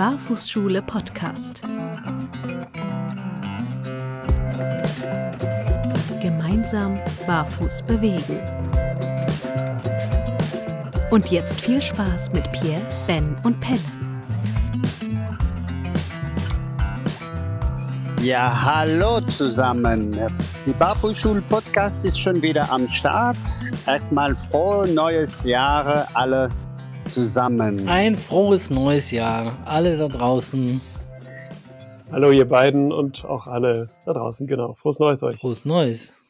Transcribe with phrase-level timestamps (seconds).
[0.00, 1.60] Barfußschule Podcast.
[6.22, 8.40] Gemeinsam barfuß bewegen.
[11.10, 13.78] Und jetzt viel Spaß mit Pierre, Ben und Pelle.
[18.22, 20.18] Ja, hallo zusammen.
[20.64, 23.42] Die Barfußschul-Podcast ist schon wieder am Start.
[23.86, 26.50] Erstmal frohes neues Jahr alle
[27.04, 27.88] zusammen.
[27.88, 30.80] Ein frohes neues Jahr, alle da draußen.
[32.12, 34.74] Hallo ihr beiden und auch alle da draußen, genau.
[34.74, 35.38] Frohes Neues euch.
[35.38, 36.24] Frohes Neues.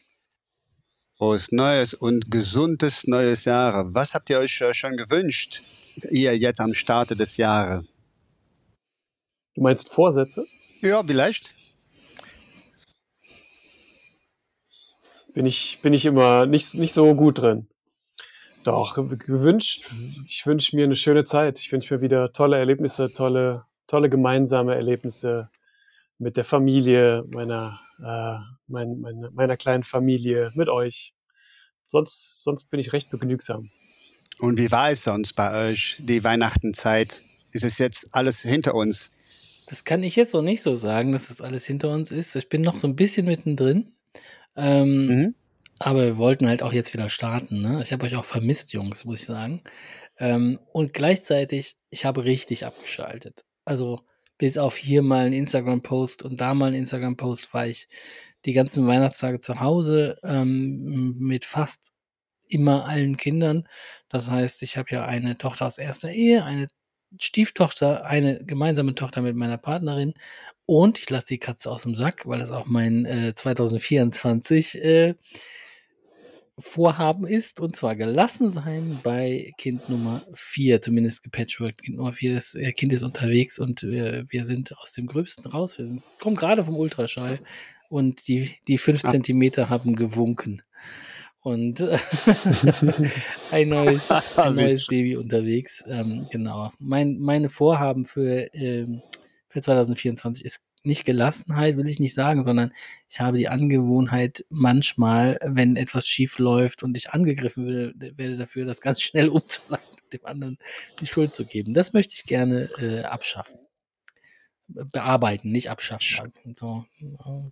[1.16, 3.94] Frohes Neues und gesundes neues Jahr.
[3.94, 5.62] Was habt ihr euch äh, schon gewünscht,
[6.10, 7.84] ihr jetzt am Start des Jahres?
[9.54, 10.46] Du meinst Vorsätze?
[10.82, 11.54] Ja, vielleicht.
[15.34, 17.68] Bin ich, bin ich immer nicht, nicht so gut drin.
[18.62, 19.90] Doch, gewünscht,
[20.26, 21.58] ich wünsche mir eine schöne Zeit.
[21.58, 25.50] Ich wünsche mir wieder tolle Erlebnisse, tolle, tolle gemeinsame Erlebnisse
[26.18, 31.14] mit der Familie, meiner, äh, mein, meine, meiner kleinen Familie, mit euch.
[31.86, 33.70] Sonst, sonst bin ich recht begnügsam.
[34.38, 37.22] Und wie war es sonst bei euch, die Weihnachtenzeit?
[37.52, 39.10] Ist es jetzt alles hinter uns?
[39.68, 42.36] Das kann ich jetzt noch nicht so sagen, dass das alles hinter uns ist.
[42.36, 43.92] Ich bin noch so ein bisschen mittendrin.
[44.56, 45.34] Ähm, mhm.
[45.80, 47.62] Aber wir wollten halt auch jetzt wieder starten.
[47.62, 47.80] Ne?
[47.82, 49.62] Ich habe euch auch vermisst, Jungs, muss ich sagen.
[50.18, 53.46] Ähm, und gleichzeitig, ich habe richtig abgeschaltet.
[53.64, 54.00] Also
[54.36, 57.88] bis auf hier mal einen Instagram-Post und da mal einen Instagram-Post war ich
[58.44, 61.92] die ganzen Weihnachtstage zu Hause ähm, mit fast
[62.46, 63.66] immer allen Kindern.
[64.10, 66.68] Das heißt, ich habe ja eine Tochter aus erster Ehe, eine
[67.18, 70.12] Stieftochter, eine gemeinsame Tochter mit meiner Partnerin
[70.66, 75.14] und ich lasse die Katze aus dem Sack, weil das auch mein äh, 2024 äh,
[76.60, 81.82] Vorhaben ist, und zwar gelassen sein bei Kind Nummer 4, zumindest gepatchworked.
[81.82, 85.46] Kind Nummer 4, das äh, Kind ist unterwegs und wir, wir sind aus dem Gröbsten
[85.46, 85.78] raus.
[85.78, 87.40] Wir sind, kommen gerade vom Ultraschall
[87.88, 89.10] und die, die 5 ah.
[89.10, 90.62] Zentimeter haben gewunken.
[91.42, 91.80] Und
[93.50, 95.82] ein neues, ein neues Baby unterwegs.
[95.88, 96.70] Ähm, genau.
[96.78, 99.02] Mein, meine Vorhaben für, ähm,
[99.48, 102.72] für 2024 ist nicht Gelassenheit, will ich nicht sagen, sondern
[103.08, 108.64] ich habe die Angewohnheit, manchmal, wenn etwas schief läuft und ich angegriffen werde, werde dafür,
[108.64, 110.58] das ganz schnell umzuleiten und dem anderen
[111.00, 111.74] die Schuld zu geben.
[111.74, 113.58] Das möchte ich gerne äh, abschaffen.
[114.68, 116.32] Bearbeiten, nicht abschaffen.
[116.56, 116.84] So,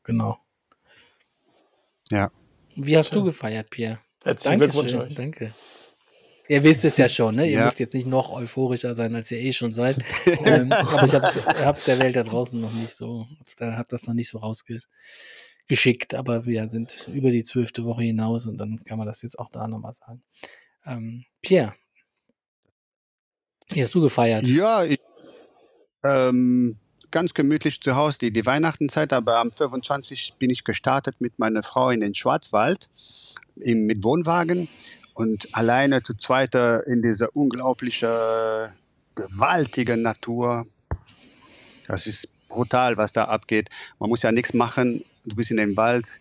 [0.05, 0.39] genau.
[2.11, 2.31] Ja.
[2.77, 3.99] Wie hast du gefeiert, Pierre?
[4.23, 5.15] Herzlichen Glückwunsch euch.
[5.15, 5.53] Danke.
[6.49, 7.47] Ihr wisst es ja schon, ne?
[7.47, 7.65] Ihr ja.
[7.67, 9.99] müsst jetzt nicht noch euphorischer sein, als ihr eh schon seid.
[10.45, 13.27] ähm, aber ich habe es der Welt da draußen noch nicht so,
[13.61, 16.15] habe das noch nicht so rausgeschickt.
[16.15, 19.51] Aber wir sind über die zwölfte Woche hinaus und dann kann man das jetzt auch
[19.51, 20.23] da nochmal sagen.
[20.87, 21.75] Ähm, Pierre,
[23.71, 24.47] wie hast du gefeiert?
[24.47, 25.01] Ja, ich,
[26.03, 26.79] ähm,
[27.11, 31.63] ganz gemütlich zu Hause, die, die Weihnachtenzeit, aber am 25 bin ich gestartet mit meiner
[31.63, 32.89] Frau in den Schwarzwald
[33.57, 34.69] im, mit Wohnwagen
[35.19, 38.09] und alleine zu zweiter in dieser unglaublichen,
[39.17, 40.65] gewaltigen Natur.
[41.89, 43.69] Das ist brutal, was da abgeht.
[43.99, 45.05] Man muss ja nichts machen.
[45.25, 46.21] Du bist in dem Wald.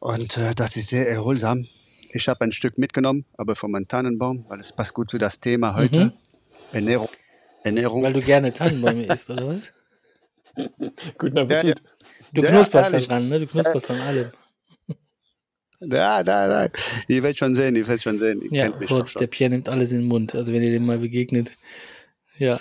[0.00, 1.66] Und äh, das ist sehr erholsam.
[2.10, 5.74] Ich habe ein Stück mitgenommen, aber vom Tannenbaum, weil es passt gut zu das Thema
[5.74, 6.04] heute.
[6.06, 6.12] Mhm.
[6.72, 7.08] Ernährung.
[7.62, 8.02] Ernährung.
[8.02, 9.72] Weil du gerne Tannenbäume isst, oder was?
[11.16, 11.64] Guten Appetit.
[11.64, 12.30] Ja, ja.
[12.34, 13.40] Du knusperst ja, dran, ne?
[13.40, 14.32] Du knusperst an allem.
[15.80, 16.66] Da, da, da.
[17.08, 18.40] Ihr werdet schon sehen, ihr werdet schon sehen.
[18.42, 20.34] Ihr ja, kennt mich Gott, der Pierre nimmt alles in den Mund.
[20.34, 21.52] Also wenn ihr dem mal begegnet.
[22.38, 22.60] Ja.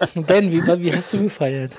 [0.14, 1.78] Ben, wie, wie hast du gefeiert?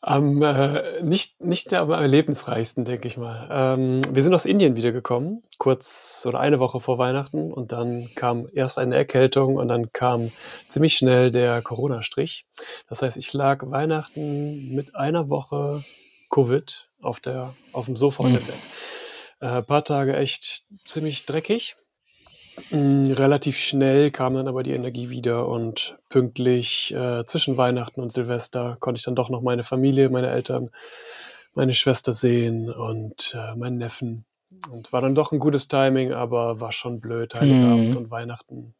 [0.00, 3.48] Am, äh, nicht, nicht am erlebnisreichsten, denke ich mal.
[3.50, 7.52] Ähm, wir sind aus Indien wiedergekommen, kurz oder eine Woche vor Weihnachten.
[7.52, 10.30] Und dann kam erst eine Erkältung und dann kam
[10.68, 12.44] ziemlich schnell der Corona-Strich.
[12.88, 15.82] Das heißt, ich lag Weihnachten mit einer Woche
[16.28, 18.36] Covid auf, der, auf dem Sofa mhm.
[18.36, 18.54] im Bett.
[19.40, 21.76] Äh, paar Tage echt ziemlich dreckig.
[22.70, 28.12] Mm, relativ schnell kam dann aber die Energie wieder und pünktlich äh, zwischen Weihnachten und
[28.12, 30.70] Silvester konnte ich dann doch noch meine Familie, meine Eltern,
[31.54, 34.24] meine Schwester sehen und äh, meinen Neffen.
[34.70, 37.96] Und war dann doch ein gutes Timing, aber war schon blöd, Heiligabend mhm.
[37.96, 38.74] und Weihnachten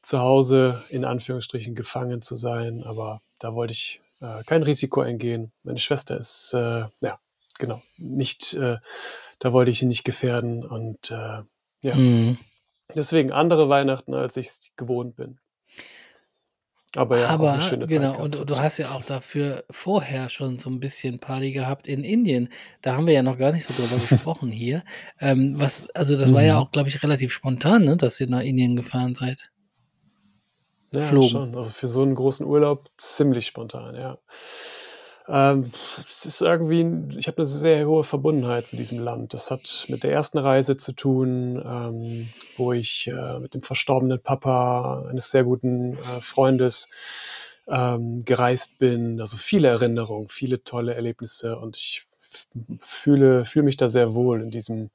[0.00, 2.82] zu Hause in Anführungsstrichen gefangen zu sein.
[2.82, 5.52] Aber da wollte ich äh, kein Risiko eingehen.
[5.64, 7.18] Meine Schwester ist, äh, ja,
[7.58, 8.78] genau, nicht, äh,
[9.38, 11.42] da wollte ich sie nicht gefährden und äh,
[11.82, 11.94] ja.
[11.94, 12.38] Mhm.
[12.94, 15.38] Deswegen andere Weihnachten, als ich es gewohnt bin.
[16.94, 20.58] Aber ja, Aber, eine schöne genau, Zeit und du hast ja auch dafür vorher schon
[20.58, 22.50] so ein bisschen Party gehabt in Indien.
[22.82, 24.84] Da haben wir ja noch gar nicht so drüber gesprochen hier.
[25.18, 26.34] Ähm, was, also das mhm.
[26.34, 26.60] war ja mhm.
[26.60, 29.50] auch, glaube ich, relativ spontan, ne, dass ihr nach Indien gefahren seid.
[30.92, 31.30] Ja, Flogen.
[31.30, 31.56] schon.
[31.56, 34.18] Also für so einen großen Urlaub ziemlich spontan, ja.
[35.28, 39.34] Ähm, es ist irgendwie, ich habe eine sehr hohe Verbundenheit zu diesem Land.
[39.34, 44.20] Das hat mit der ersten Reise zu tun, ähm, wo ich äh, mit dem verstorbenen
[44.20, 46.88] Papa eines sehr guten äh, Freundes
[47.68, 49.20] ähm, gereist bin.
[49.20, 52.04] Also viele Erinnerungen, viele tolle Erlebnisse und ich
[52.80, 54.90] fühle, fühle mich da sehr wohl in diesem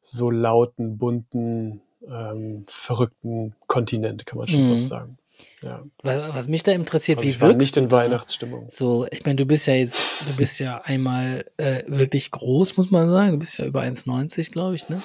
[0.00, 4.68] so lauten, bunten, ähm, verrückten Kontinent, kann man schon Mhm.
[4.70, 5.18] fast sagen.
[5.62, 5.84] Ja.
[6.02, 7.90] Was, was mich da interessiert, Also wie ich war nicht in?
[7.90, 8.66] Weihnachtsstimmung.
[8.70, 9.98] So, ich meine, du bist ja jetzt,
[10.28, 13.32] du bist ja einmal äh, wirklich groß, muss man sagen.
[13.32, 15.00] Du bist ja über 1,90, glaube ich, ne?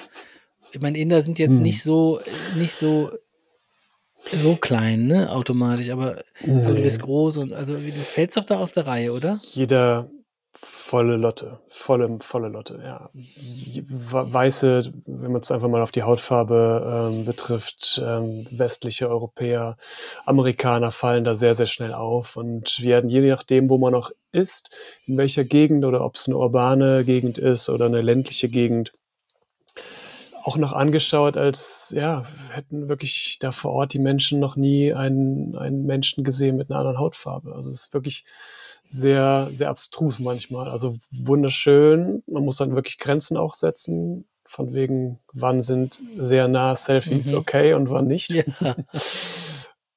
[0.72, 1.62] Ich meine, Inder sind jetzt Hm.
[1.62, 2.20] nicht so,
[2.56, 3.10] nicht so,
[4.32, 7.04] so klein, ne, automatisch, aber, aber du bist Nee.
[7.04, 9.38] groß und also du fällst doch da aus der Reihe, oder?
[9.52, 10.10] Jeder
[10.60, 13.10] volle Lotte, volle, volle Lotte, ja.
[13.12, 19.76] Weiße, wenn man es einfach mal auf die Hautfarbe ähm, betrifft, ähm, westliche Europäer,
[20.24, 24.70] Amerikaner fallen da sehr, sehr schnell auf und werden je nachdem, wo man noch ist,
[25.06, 28.92] in welcher Gegend oder ob es eine urbane Gegend ist oder eine ländliche Gegend,
[30.42, 35.56] auch noch angeschaut, als ja, hätten wirklich da vor Ort die Menschen noch nie einen,
[35.56, 37.54] einen Menschen gesehen mit einer anderen Hautfarbe.
[37.54, 38.24] Also es ist wirklich
[38.88, 40.68] sehr, sehr abstrus manchmal.
[40.68, 42.22] Also wunderschön.
[42.26, 47.38] Man muss dann wirklich Grenzen auch setzen, von wegen, wann sind sehr nah Selfies Mhm.
[47.38, 48.30] okay und wann nicht.
[48.30, 48.44] Ja.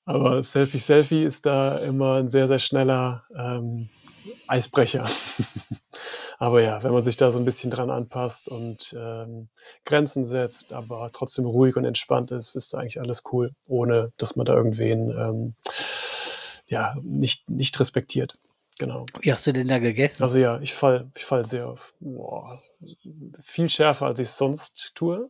[0.06, 3.90] Aber Selfie Selfie ist da immer ein sehr, sehr schneller ähm,
[4.48, 5.06] Eisbrecher.
[6.40, 9.50] aber ja, wenn man sich da so ein bisschen dran anpasst und ähm,
[9.86, 14.46] Grenzen setzt, aber trotzdem ruhig und entspannt ist, ist eigentlich alles cool, ohne dass man
[14.46, 15.56] da irgendwen ähm,
[16.68, 18.38] ja, nicht, nicht respektiert.
[18.82, 19.06] Genau.
[19.20, 20.24] Wie hast du denn da gegessen?
[20.24, 22.60] Also ja, ich fall, ich fall sehr auf boah,
[23.40, 25.30] viel schärfer, als ich es sonst tue.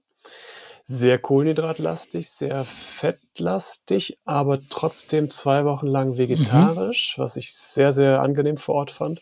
[0.88, 8.56] Sehr kohlenhydratlastig, sehr fettlastig, aber trotzdem zwei Wochen lang vegetarisch, was ich sehr, sehr angenehm
[8.56, 9.22] vor Ort fand.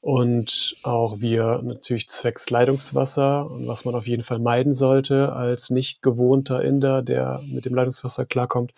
[0.00, 5.70] Und auch wir natürlich zwecks Leitungswasser und was man auf jeden Fall meiden sollte als
[5.70, 8.72] nicht gewohnter Inder, der mit dem Leitungswasser klarkommt.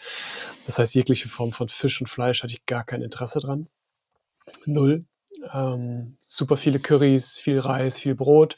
[0.66, 3.66] Das heißt, jegliche Form von Fisch und Fleisch hatte ich gar kein Interesse dran.
[4.66, 5.04] Null.
[5.52, 8.56] Ähm, super viele Currys, viel Reis, viel Brot,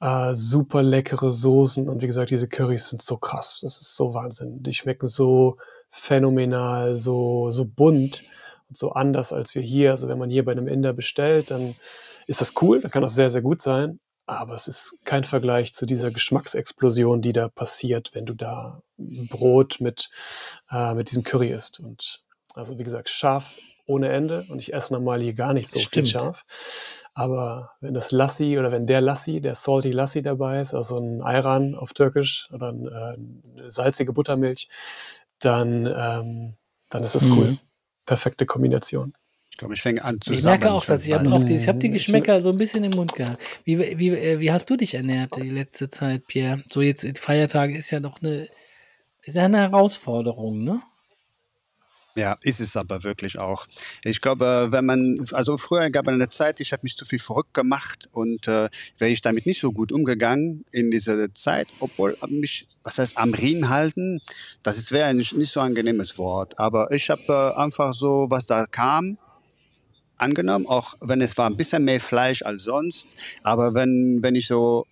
[0.00, 3.60] äh, super leckere Soßen und wie gesagt, diese Currys sind so krass.
[3.62, 4.62] Das ist so Wahnsinn.
[4.62, 5.58] Die schmecken so
[5.90, 8.22] phänomenal, so, so bunt
[8.68, 9.90] und so anders als wir hier.
[9.90, 11.74] Also wenn man hier bei einem Inder bestellt, dann
[12.26, 14.00] ist das cool, dann kann das sehr, sehr gut sein.
[14.26, 19.80] Aber es ist kein Vergleich zu dieser Geschmacksexplosion, die da passiert, wenn du da Brot
[19.80, 20.08] mit,
[20.70, 21.80] äh, mit diesem Curry isst.
[21.80, 22.22] Und
[22.54, 23.56] also wie gesagt, scharf
[23.90, 24.44] ohne Ende.
[24.48, 26.08] Und ich esse normal hier gar nicht so Stimmt.
[26.08, 26.44] viel scharf.
[27.12, 31.22] Aber wenn das Lassi oder wenn der Lassi, der Salty Lassi dabei ist, also ein
[31.22, 34.68] Ayran auf Türkisch oder ein, äh, eine salzige Buttermilch,
[35.40, 36.54] dann, ähm,
[36.88, 37.52] dann ist das cool.
[37.52, 37.58] Mhm.
[38.06, 39.14] Perfekte Kombination.
[39.50, 41.68] Ich glaube, ich fange an zu Ich merke auch, dass ich habe auch die, ich
[41.68, 41.92] hab die Mhm.
[41.94, 43.42] Geschmäcker so ein bisschen im Mund gehabt.
[43.64, 46.62] Wie, wie, äh, wie hast du dich ernährt die letzte Zeit, Pierre?
[46.70, 48.48] So jetzt in Feiertage ist ja doch eine,
[49.22, 50.80] ist ja eine Herausforderung, ne?
[52.16, 53.66] Ja, ist es aber wirklich auch.
[54.04, 57.20] Ich glaube, wenn man, also früher gab es eine Zeit, ich habe mich zu viel
[57.20, 58.68] verrückt gemacht und äh,
[58.98, 63.32] wäre ich damit nicht so gut umgegangen in dieser Zeit, obwohl mich, was heißt am
[63.32, 64.20] Riemen halten,
[64.64, 67.22] das ist wäre nicht, nicht so ein angenehmes Wort, aber ich habe
[67.56, 69.18] äh, einfach so, was da kam,
[70.16, 74.48] angenommen, auch wenn es war ein bisschen mehr Fleisch als sonst, aber wenn, wenn ich
[74.48, 74.86] so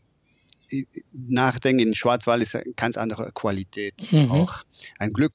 [0.72, 4.30] i- nachdenke, in Schwarzwald ist eine ganz andere Qualität Mhm.
[4.30, 4.62] auch.
[4.98, 5.32] Ein Glück,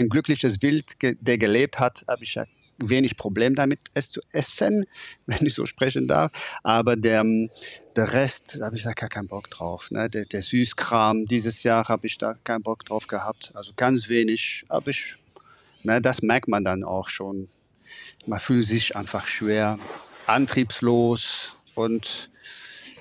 [0.00, 2.44] ein glückliches Wild, der gelebt hat, habe ich ja
[2.78, 4.84] wenig Problem damit, es zu essen,
[5.26, 6.58] wenn ich so sprechen darf.
[6.62, 7.50] Aber der, ähm,
[7.96, 9.90] der Rest, da habe ich da gar keinen Bock drauf.
[9.90, 10.10] Ne?
[10.10, 13.52] Der, der Süßkram, dieses Jahr habe ich da keinen Bock drauf gehabt.
[13.54, 15.16] Also ganz wenig habe ich,
[15.82, 17.48] ne, das merkt man dann auch schon.
[18.26, 19.78] Man fühlt sich einfach schwer,
[20.26, 22.28] antriebslos und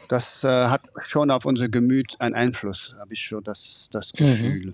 [0.07, 4.17] das äh, hat schon auf unser Gemüt einen Einfluss, habe ich schon das, das Mhm.
[4.25, 4.73] Gefühl.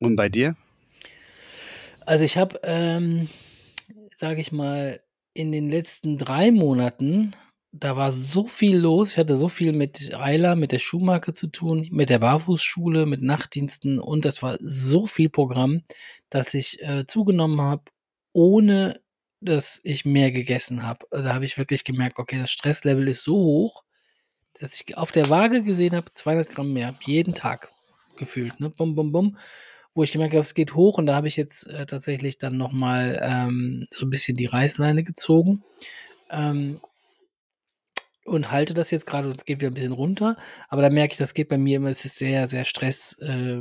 [0.00, 0.56] Und bei dir?
[2.08, 3.28] Also ich habe, ähm,
[4.16, 5.02] sage ich mal,
[5.34, 7.36] in den letzten drei Monaten,
[7.70, 9.12] da war so viel los.
[9.12, 13.20] Ich hatte so viel mit Eila, mit der Schuhmarke zu tun, mit der Barfußschule, mit
[13.20, 15.82] Nachtdiensten und das war so viel Programm,
[16.30, 17.82] dass ich äh, zugenommen habe,
[18.32, 19.02] ohne
[19.42, 21.06] dass ich mehr gegessen habe.
[21.10, 23.84] Da habe ich wirklich gemerkt, okay, das Stresslevel ist so hoch,
[24.58, 27.70] dass ich auf der Waage gesehen habe, 200 Gramm mehr, jeden Tag
[28.16, 28.70] gefühlt, ne?
[28.70, 29.36] Bum, bum, bum.
[29.98, 32.56] Wo ich gemerkt habe, es geht hoch und da habe ich jetzt äh, tatsächlich dann
[32.56, 35.64] nochmal ähm, so ein bisschen die Reißleine gezogen.
[36.30, 36.80] Ähm,
[38.24, 40.36] und halte das jetzt gerade und es geht wieder ein bisschen runter.
[40.68, 43.56] Aber da merke ich, das geht bei mir immer, es ist sehr, sehr Stress, äh,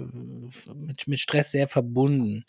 [0.75, 2.45] mit, mit Stress sehr verbunden.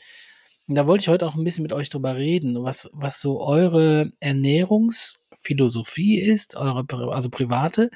[0.77, 4.13] Da wollte ich heute auch ein bisschen mit euch drüber reden, was, was so eure
[4.21, 7.89] Ernährungsphilosophie ist, eure, also private,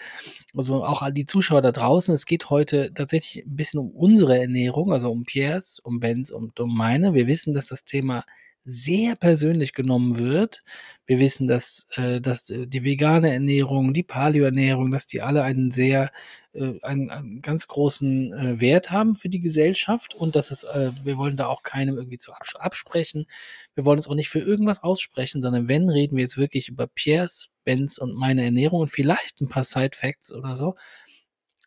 [0.56, 2.14] also auch all die Zuschauer da draußen.
[2.14, 6.58] Es geht heute tatsächlich ein bisschen um unsere Ernährung, also um Piers, um Bens und
[6.60, 7.12] um meine.
[7.12, 8.24] Wir wissen, dass das Thema
[8.64, 10.62] sehr persönlich genommen wird.
[11.06, 16.10] Wir wissen, dass, äh, dass die vegane Ernährung, die Paleo-Ernährung, dass die alle einen sehr,
[16.52, 20.92] äh, einen, einen ganz großen äh, Wert haben für die Gesellschaft und dass es, äh,
[21.02, 23.26] wir wollen da auch keinem irgendwie zu abs absprechen.
[23.74, 26.86] Wir wollen es auch nicht für irgendwas aussprechen, sondern wenn, reden wir jetzt wirklich über
[26.86, 30.76] Piers, Benz und meine Ernährung und vielleicht ein paar Side-Facts oder so.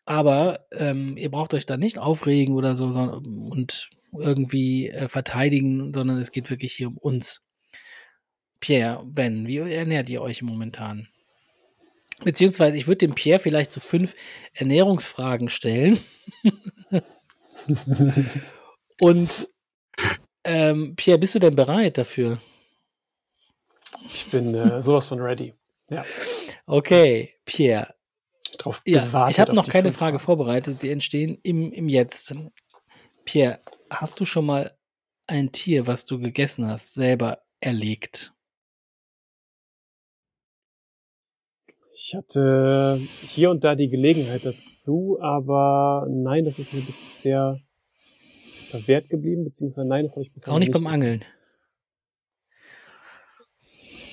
[0.06, 5.92] Aber ähm, ihr braucht euch da nicht aufregen oder so sondern, und irgendwie äh, verteidigen,
[5.94, 7.42] sondern es geht wirklich hier um uns.
[8.60, 11.08] Pierre, Ben, wie ernährt ihr euch momentan?
[12.24, 14.14] Beziehungsweise ich würde dem Pierre vielleicht so fünf
[14.54, 15.98] Ernährungsfragen stellen.
[19.00, 19.48] Und
[20.44, 22.38] ähm, Pierre, bist du denn bereit dafür?
[24.04, 25.52] Ich bin äh, sowas von ready.
[25.90, 26.04] Ja.
[26.66, 27.94] Okay, Pierre.
[28.58, 30.24] Drauf ja, ich habe noch keine Frage Fragen.
[30.24, 30.80] vorbereitet.
[30.80, 32.34] Sie entstehen im, im Jetzt.
[33.26, 33.58] Pierre,
[33.90, 34.78] hast du schon mal
[35.26, 38.32] ein Tier, was du gegessen hast, selber erlegt?
[41.92, 47.60] Ich hatte hier und da die Gelegenheit dazu, aber nein, das ist mir bisher
[48.70, 51.24] verwehrt geblieben, beziehungsweise nein, das habe ich bisher Auch nicht, nicht beim Angeln.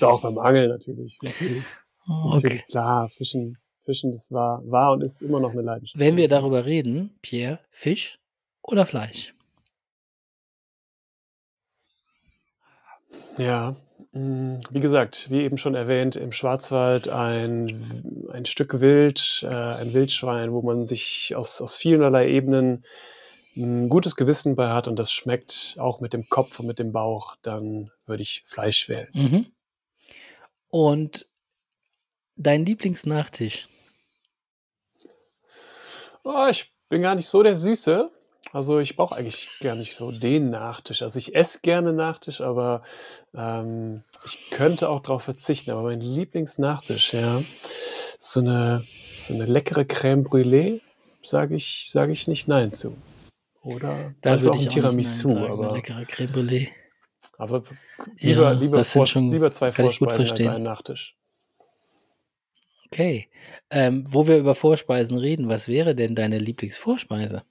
[0.00, 1.18] Doch, beim Angeln natürlich.
[1.22, 1.62] Natürlich.
[2.08, 2.34] Oh, okay.
[2.34, 6.00] Natürlich, klar, Fischen, Fischen, das war, war und ist immer noch eine Leidenschaft.
[6.00, 8.18] Wenn wir darüber reden, Pierre, Fisch
[8.64, 9.34] oder Fleisch?
[13.36, 13.76] Ja,
[14.12, 19.92] mm, wie gesagt, wie eben schon erwähnt, im Schwarzwald ein, ein Stück Wild, äh, ein
[19.92, 22.84] Wildschwein, wo man sich aus, aus vielerlei Ebenen
[23.56, 26.92] ein gutes Gewissen bei hat und das schmeckt auch mit dem Kopf und mit dem
[26.92, 29.08] Bauch, dann würde ich Fleisch wählen.
[29.12, 29.46] Mhm.
[30.68, 31.28] Und
[32.36, 33.68] dein Lieblingsnachtisch?
[36.24, 38.10] Oh, ich bin gar nicht so der Süße.
[38.54, 41.02] Also ich brauche eigentlich gar nicht so den Nachtisch.
[41.02, 42.84] Also ich esse gerne Nachtisch, aber
[43.34, 45.72] ähm, ich könnte auch darauf verzichten.
[45.72, 47.42] Aber mein Lieblingsnachtisch, ja,
[48.20, 48.84] so eine,
[49.26, 50.80] so eine leckere Crème Brûlée,
[51.24, 52.96] sage ich, sage ich nicht Nein zu.
[53.60, 56.68] Oder da würde ich auch Tiramisu, sagen, aber leckere Crème Brûlée.
[57.36, 57.64] Aber
[58.18, 61.16] lieber, ja, lieber, vor, lieber zwei Vorspeisen als einen Nachtisch.
[62.86, 63.28] Okay.
[63.70, 67.42] Ähm, wo wir über Vorspeisen reden, was wäre denn deine Lieblingsvorspeise?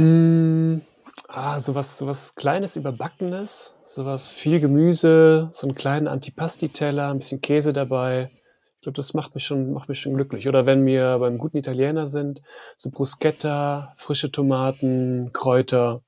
[0.00, 0.80] Mm,
[1.28, 7.72] ah, sowas, sowas Kleines, Überbackenes, sowas viel Gemüse, so einen kleinen Antipasti-Teller, ein bisschen Käse
[7.72, 8.30] dabei.
[8.76, 10.48] Ich glaube, das macht mich schon, macht mich schon glücklich.
[10.48, 12.40] Oder wenn wir beim guten Italiener sind,
[12.78, 16.02] so Bruschetta, frische Tomaten, Kräuter.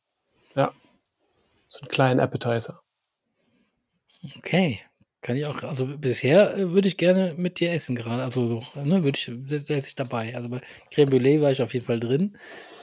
[0.54, 0.72] Ja,
[1.68, 2.80] so einen kleinen Appetizer.
[4.38, 4.80] Okay,
[5.20, 5.62] kann ich auch.
[5.62, 8.22] Also bisher äh, würde ich gerne mit dir essen gerade.
[8.22, 9.30] Also ne, würde ich,
[9.66, 10.34] da esse ich dabei.
[10.34, 12.38] Also bei Creme Brûlée war ich auf jeden Fall drin.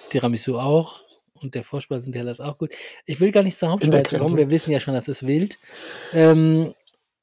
[0.10, 1.02] Tiramisu auch.
[1.42, 2.74] Und der Vorspeisenteller ist auch gut.
[3.06, 4.38] Ich will gar nicht zur Hauptspeise kommen.
[4.38, 5.58] Wir wissen ja schon, das ist wild.
[6.14, 6.74] Ähm,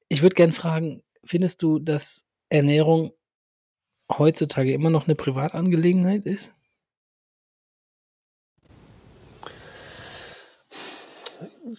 [0.09, 3.13] ich würde gerne fragen, findest du, dass Ernährung
[4.11, 6.55] heutzutage immer noch eine Privatangelegenheit ist?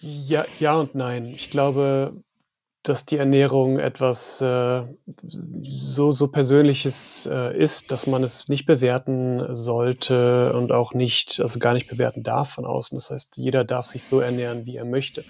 [0.00, 1.26] Ja, ja und nein.
[1.26, 2.22] Ich glaube,
[2.88, 4.82] dass die Ernährung etwas äh,
[5.62, 11.58] so, so Persönliches äh, ist, dass man es nicht bewerten sollte und auch nicht, also
[11.58, 12.96] gar nicht bewerten darf von außen.
[12.96, 15.24] Das heißt, jeder darf sich so ernähren, wie er möchte.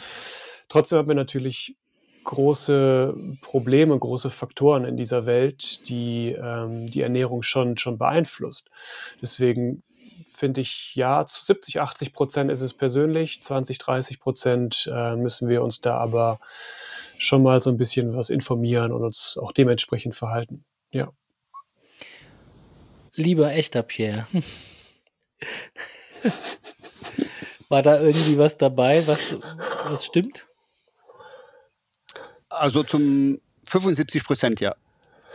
[0.68, 1.76] Trotzdem haben wir natürlich
[2.24, 8.68] große Probleme, große Faktoren in dieser Welt, die ähm, die Ernährung schon, schon beeinflusst.
[9.22, 9.82] Deswegen
[10.26, 15.48] finde ich, ja, zu 70, 80 Prozent ist es persönlich, 20, 30 Prozent äh, müssen
[15.48, 16.38] wir uns da aber
[17.18, 20.64] schon mal so ein bisschen was informieren und uns auch dementsprechend verhalten.
[20.92, 21.12] Ja.
[23.14, 24.26] Lieber echter Pierre.
[27.68, 29.37] War da irgendwie was dabei, was,
[29.84, 30.46] was stimmt?
[32.48, 34.75] Also zum 75 Prozent, ja.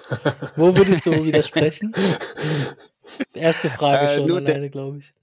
[0.56, 1.94] Wo würdest du widersprechen?
[3.34, 5.14] Erste Frage äh, schon alleine, glaube ich.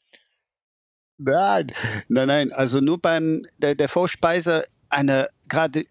[1.19, 1.67] Nein,
[2.09, 2.53] nein, nein.
[2.53, 5.85] Also nur beim der, der Vorspeise eine gerade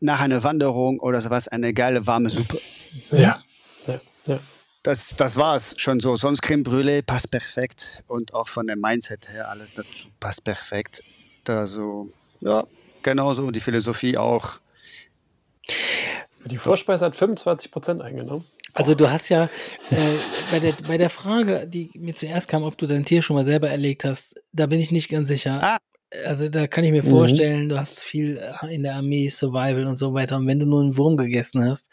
[0.00, 2.60] nach einer Wanderung oder sowas eine geile warme Suppe.
[3.10, 3.42] Ja.
[3.86, 4.40] ja, ja.
[4.82, 6.16] Das, das war's schon so.
[6.16, 11.02] Sonst Creme Brûlée passt perfekt und auch von dem Mindset her alles dazu passt perfekt.
[11.44, 12.06] Da so,
[12.40, 12.64] ja,
[13.02, 14.58] genauso die Philosophie auch.
[16.44, 18.44] Die Vorspeise hat 25 Prozent eingenommen.
[18.74, 19.44] Also du hast ja
[19.90, 19.96] äh,
[20.50, 23.44] bei, der, bei der Frage, die mir zuerst kam, ob du dein Tier schon mal
[23.44, 25.60] selber erlegt hast, da bin ich nicht ganz sicher.
[25.62, 25.78] Ah.
[26.26, 27.08] Also da kann ich mir Mhm.
[27.08, 30.36] vorstellen, du hast viel äh, in der Armee, Survival und so weiter.
[30.36, 31.90] Und wenn du nur einen Wurm gegessen hast,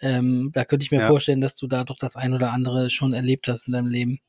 [0.00, 1.06] ähm, da könnte ich mir Ja.
[1.06, 4.20] vorstellen, dass du da doch das ein oder andere schon erlebt hast in deinem Leben.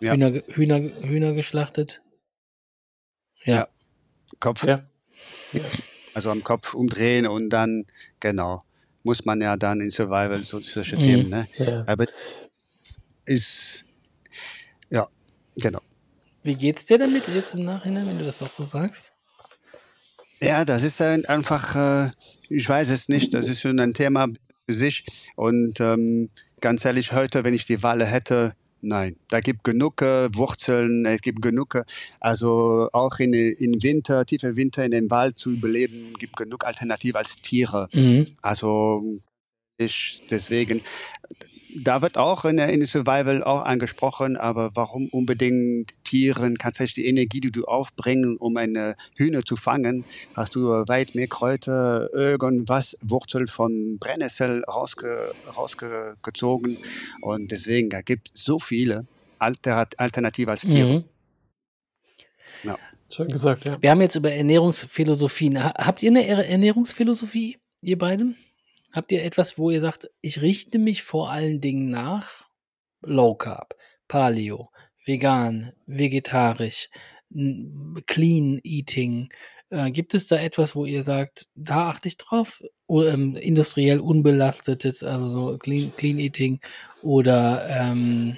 [0.00, 0.12] Ja.
[0.14, 2.00] Hühner, Hühner, Hühner geschlachtet.
[3.44, 3.56] Ja.
[3.56, 3.68] Ja.
[4.40, 4.84] Kopf, Ja.
[6.14, 7.84] also am Kopf umdrehen und dann,
[8.20, 8.62] genau,
[9.04, 11.02] muss man ja dann in Survival so, solche Mhm.
[11.02, 11.48] Themen, ne?
[11.58, 11.84] Ja.
[11.86, 12.04] Aber
[12.82, 13.84] es ist,
[14.90, 15.06] ja,
[15.56, 15.80] genau.
[16.42, 19.12] Wie geht's dir damit jetzt im Nachhinein, wenn du das auch so sagst?
[20.40, 22.10] Ja, das ist ein- einfach, äh,
[22.48, 24.28] ich weiß es nicht, das ist schon ein Thema
[24.66, 25.04] für sich.
[25.34, 26.30] Und ähm,
[26.60, 29.16] ganz ehrlich, heute, wenn ich die Wahl hätte, nein.
[29.30, 31.82] Da gibt genug äh, Wurzeln, es gibt genug, äh,
[32.20, 37.18] also auch in, in Winter, tiefe Winter in den Wald zu überleben, gibt genug Alternative
[37.18, 37.88] als Tiere.
[37.92, 38.26] Mhm.
[38.40, 39.02] Also
[39.76, 40.82] ich deswegen,
[41.84, 46.56] da wird auch in der in der Survival auch angesprochen, aber warum unbedingt Tieren?
[46.58, 51.14] Kannst du die Energie, die du aufbringen, um eine Hühner zu fangen, hast du weit
[51.14, 56.78] mehr Kräuter, irgendwas, Wurzel von Brennnessel rausge, rausgezogen
[57.22, 59.06] und deswegen, da gibt so viele
[59.38, 60.92] Alter, Alternative als Tiere.
[61.00, 61.04] Mhm.
[63.10, 63.78] Schön gesagt, ja.
[63.80, 65.64] Wir haben jetzt über Ernährungsphilosophien.
[65.64, 68.36] Ha- Habt ihr eine Er- Ernährungsphilosophie, ihr beiden?
[68.98, 72.48] Habt ihr etwas, wo ihr sagt, ich richte mich vor allen Dingen nach
[73.00, 73.76] Low Carb,
[74.08, 74.70] Paleo,
[75.06, 76.90] vegan, vegetarisch,
[78.06, 79.28] Clean Eating?
[79.70, 82.60] Äh, gibt es da etwas, wo ihr sagt, da achte ich drauf?
[82.88, 86.58] O, ähm, industriell unbelastetes, also so Clean, Clean Eating
[87.00, 88.36] oder ähm,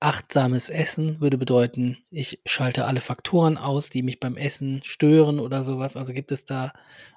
[0.00, 5.62] achtsames Essen würde bedeuten, ich schalte alle Faktoren aus, die mich beim Essen stören oder
[5.62, 5.96] sowas.
[5.96, 6.72] Also gibt es da,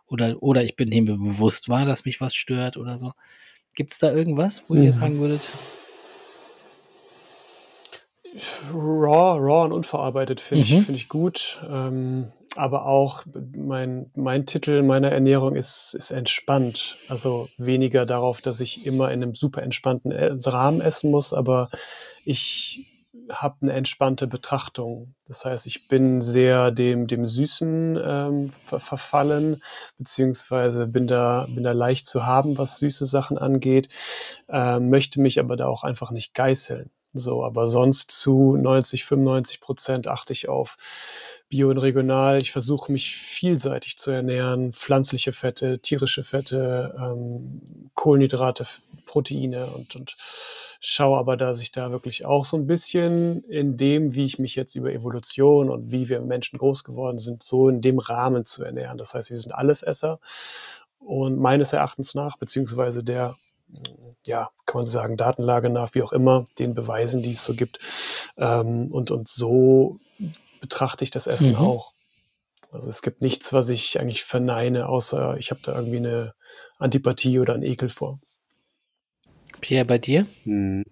[0.05, 3.13] oder, oder ich bin mir bewusst wahr, dass mich was stört oder so.
[3.73, 4.93] Gibt es da irgendwas, wo ihr Mhm.
[4.93, 5.49] sagen würdet?
[8.73, 10.73] Raw, raw und unverarbeitet finde Mhm.
[10.77, 11.61] ich, finde ich gut.
[11.69, 13.23] Ähm, aber auch
[13.55, 16.97] mein, mein Titel meiner Ernährung ist, ist entspannt.
[17.07, 21.69] Also weniger darauf, dass ich immer in einem super entspannten E- Rahmen essen muss, aber
[22.25, 22.89] ich
[23.31, 25.15] habe eine entspannte Betrachtung.
[25.27, 29.61] Das heißt, ich bin sehr dem, dem Süßen ähm, ver verfallen,
[29.97, 33.89] beziehungsweise bin da, bin da leicht zu haben, was süße Sachen angeht,
[34.49, 36.89] ähm, möchte mich aber da auch einfach nicht geißeln.
[37.13, 40.77] So, aber sonst zu 90, 95 Prozent achte ich auf
[41.47, 42.41] Bio und regional.
[42.41, 44.73] Ich versuche mich vielseitig zu ernähren.
[44.73, 48.65] Pflanzliche Fette, tierische Fette, ähm, Kohlenhydrate,
[49.05, 50.15] Proteine und, und
[50.79, 54.55] schaue aber, dass ich da wirklich auch so ein bisschen in dem, wie ich mich
[54.55, 58.63] jetzt über Evolution und wie wir Menschen groß geworden sind, so in dem Rahmen zu
[58.63, 58.97] ernähren.
[58.97, 60.19] Das heißt, wir sind Allesesser
[60.97, 63.35] und meines Erachtens nach, beziehungsweise der
[64.25, 67.79] ja, kann man sagen, Datenlage nach, wie auch immer, den Beweisen, die es so gibt.
[68.37, 69.99] Ähm, und, und so
[70.61, 71.57] betrachte ich das Essen Mhm.
[71.57, 71.93] auch.
[72.71, 76.33] Also es gibt nichts, was ich eigentlich verneine, außer ich habe da irgendwie eine
[76.79, 78.19] Antipathie oder einen Ekel vor.
[79.61, 80.25] Pierre, bei dir?
[80.43, 80.83] Hm.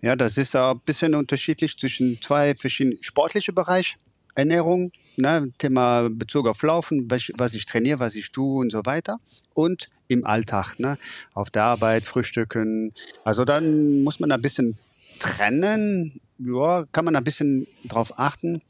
[0.00, 3.98] Ja, das ist auch ein bisschen unterschiedlich zwischen zwei verschiedenen sportlichen Bereichen.
[4.34, 8.82] Ernährung, ne, Thema Bezug auf Laufen, was, was ich trainiere, was ich tue und so
[8.84, 9.18] weiter.
[9.54, 10.98] Und im Alltag, ne,
[11.34, 12.92] auf der Arbeit, Frühstücken.
[13.24, 14.76] Also dann muss man ein bisschen
[15.18, 16.20] trennen.
[16.38, 18.62] Ja, kann man ein bisschen drauf achten.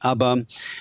[0.00, 0.38] Aber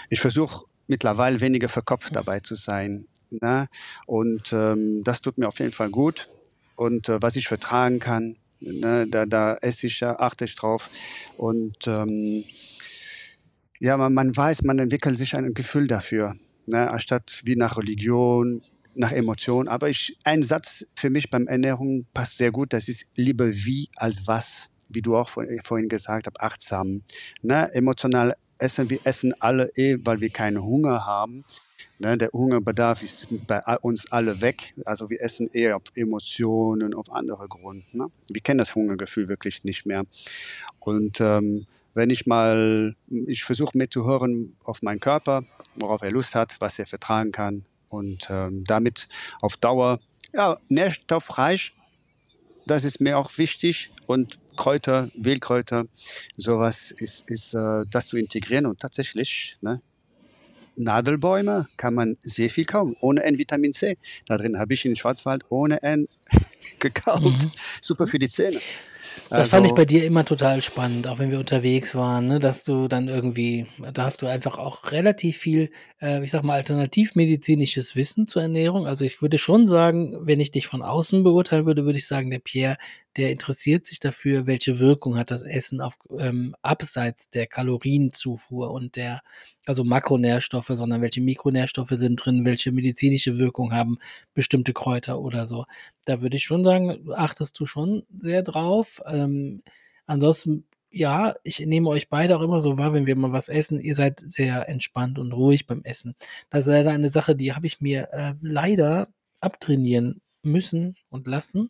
[0.09, 3.05] ich versuche mittlerweile weniger verkopft dabei zu sein.
[3.29, 3.67] Ne?
[4.05, 6.29] Und ähm, das tut mir auf jeden Fall gut.
[6.75, 10.89] Und äh, was ich vertragen kann, ne, da, da esse ich, achte ich drauf.
[11.37, 12.43] Und ähm,
[13.79, 16.33] ja, man, man weiß, man entwickelt sich ein Gefühl dafür,
[16.65, 18.61] ne, anstatt wie nach Religion,
[18.95, 19.67] nach Emotion.
[19.67, 23.89] Aber ich, ein Satz für mich beim Ernährung passt sehr gut, das ist lieber wie
[23.95, 27.03] als was, wie du auch vor, vorhin gesagt hast, achtsam.
[27.41, 31.45] Ne, emotional essen, wir essen alle eh, weil wir keinen Hunger haben.
[31.99, 34.73] Ne, der Hungerbedarf ist bei uns alle weg.
[34.85, 37.85] Also wir essen eher auf Emotionen, auf andere Gründe.
[37.91, 38.07] Ne?
[38.27, 40.05] Wir kennen das Hungergefühl wirklich nicht mehr.
[40.79, 41.65] Und ähm,
[41.99, 42.95] wenn ich mal,
[43.27, 45.43] ich versuche mir zu hören auf meinen Körper,
[45.75, 49.09] worauf er Lust hat, was er vertragen kann und ähm, damit
[49.41, 49.99] auf Dauer,
[50.33, 51.73] ja, nährstoffreich,
[52.65, 55.87] das ist mir auch wichtig und Kräuter, Wildkräuter,
[56.37, 59.81] sowas ist, ist äh, das zu integrieren und tatsächlich, ne,
[60.77, 63.97] Nadelbäume kann man sehr viel kaufen, ohne N-Vitamin C.
[64.25, 66.07] Da drin habe ich in Schwarzwald ohne N
[66.79, 67.23] gekauft.
[67.43, 67.51] Mhm.
[67.81, 68.61] Super für die Zähne.
[69.29, 72.39] Das fand ich Also bei dir immer total spannend, auch wenn wir unterwegs waren, ne,
[72.39, 75.69] dass du dann irgendwie da hast du einfach auch relativ viel,
[76.01, 78.87] äh, ich sage mal, alternativmedizinisches Wissen zur Ernährung.
[78.87, 82.29] Also, ich würde schon sagen, wenn ich dich von außen beurteilen würde, würde ich sagen,
[82.29, 82.77] der Pierre,
[83.17, 88.95] der interessiert sich dafür, welche Wirkung hat das Essen auf ähm, abseits der Kalorienzufuhr und
[88.95, 89.21] der
[89.65, 93.97] also Makronährstoffe, sondern welche Mikronährstoffe sind drin, welche medizinische Wirkung haben
[94.33, 95.65] bestimmte Kräuter oder so.
[96.05, 99.01] Da würde ich schon sagen, achtest du schon sehr drauf.
[99.07, 99.63] Ähm,
[100.05, 103.79] ansonsten, ja, ich nehme euch beide auch immer so wahr, wenn wir mal was essen.
[103.79, 106.15] Ihr seid sehr entspannt und ruhig beim Essen.
[106.49, 109.09] Das ist leider eine Sache, die habe ich mir äh, leider
[109.41, 111.69] abtrainieren müssen und lassen.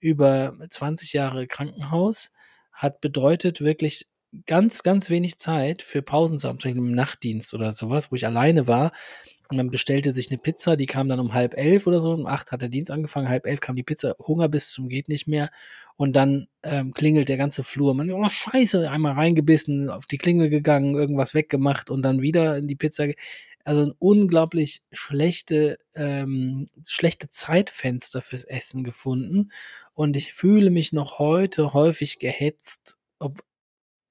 [0.00, 2.30] Über 20 Jahre Krankenhaus
[2.72, 4.06] hat bedeutet wirklich
[4.46, 8.16] ganz, ganz wenig Zeit für Pausen zu haben, zum Beispiel im Nachtdienst oder sowas, wo
[8.16, 8.92] ich alleine war.
[9.50, 12.12] Und man bestellte sich eine Pizza, die kam dann um halb elf oder so.
[12.12, 15.08] Um acht hat der Dienst angefangen, halb elf kam die Pizza, Hunger bis zum geht
[15.08, 15.50] nicht mehr.
[15.96, 17.94] Und dann ähm, klingelt der ganze Flur.
[17.94, 22.68] Man, oh Scheiße, einmal reingebissen, auf die Klingel gegangen, irgendwas weggemacht und dann wieder in
[22.68, 23.08] die Pizza.
[23.64, 29.52] Also ein unglaublich schlechte, ähm, schlechte Zeitfenster fürs Essen gefunden.
[29.94, 33.40] Und ich fühle mich noch heute häufig gehetzt, ob,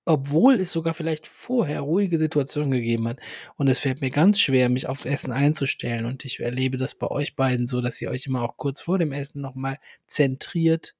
[0.05, 3.19] obwohl es sogar vielleicht vorher ruhige Situationen gegeben hat.
[3.55, 6.05] Und es fällt mir ganz schwer, mich aufs Essen einzustellen.
[6.05, 8.99] Und ich erlebe das bei euch beiden so, dass ihr euch immer auch kurz vor
[8.99, 10.95] dem Essen nochmal zentriert.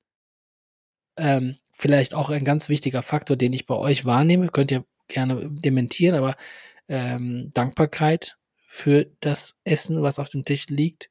[1.18, 5.50] Ähm, vielleicht auch ein ganz wichtiger Faktor, den ich bei euch wahrnehme, könnt ihr gerne
[5.52, 6.36] dementieren, aber
[6.88, 8.39] ähm, Dankbarkeit
[8.72, 11.10] für das Essen, was auf dem Tisch liegt,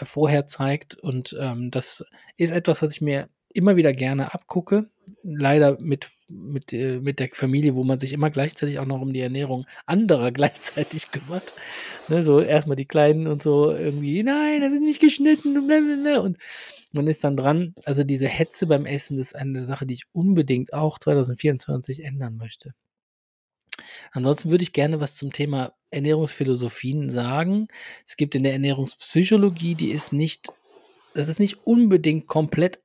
[0.00, 0.96] äh, vorher zeigt.
[0.96, 2.04] Und ähm, das
[2.36, 4.90] ist etwas, was ich mir immer wieder gerne abgucke.
[5.22, 9.12] Leider mit, mit, äh, mit der Familie, wo man sich immer gleichzeitig auch noch um
[9.12, 11.54] die Ernährung anderer gleichzeitig kümmert.
[12.08, 16.18] Ne, so erstmal die Kleinen und so irgendwie, nein, das ist nicht geschnitten und blablabla.
[16.18, 16.38] Und
[16.90, 17.76] man ist dann dran.
[17.84, 22.74] Also diese Hetze beim Essen ist eine Sache, die ich unbedingt auch 2024 ändern möchte.
[24.12, 27.68] Ansonsten würde ich gerne was zum Thema Ernährungsphilosophien sagen.
[28.06, 30.52] Es gibt in der Ernährungspsychologie, die ist nicht,
[31.14, 32.80] das ist nicht unbedingt komplett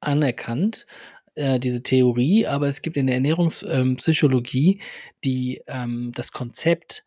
[0.00, 0.86] anerkannt,
[1.34, 4.80] äh, diese Theorie, aber es gibt in der Ernährungspsychologie
[5.24, 7.04] die, ähm, das Konzept,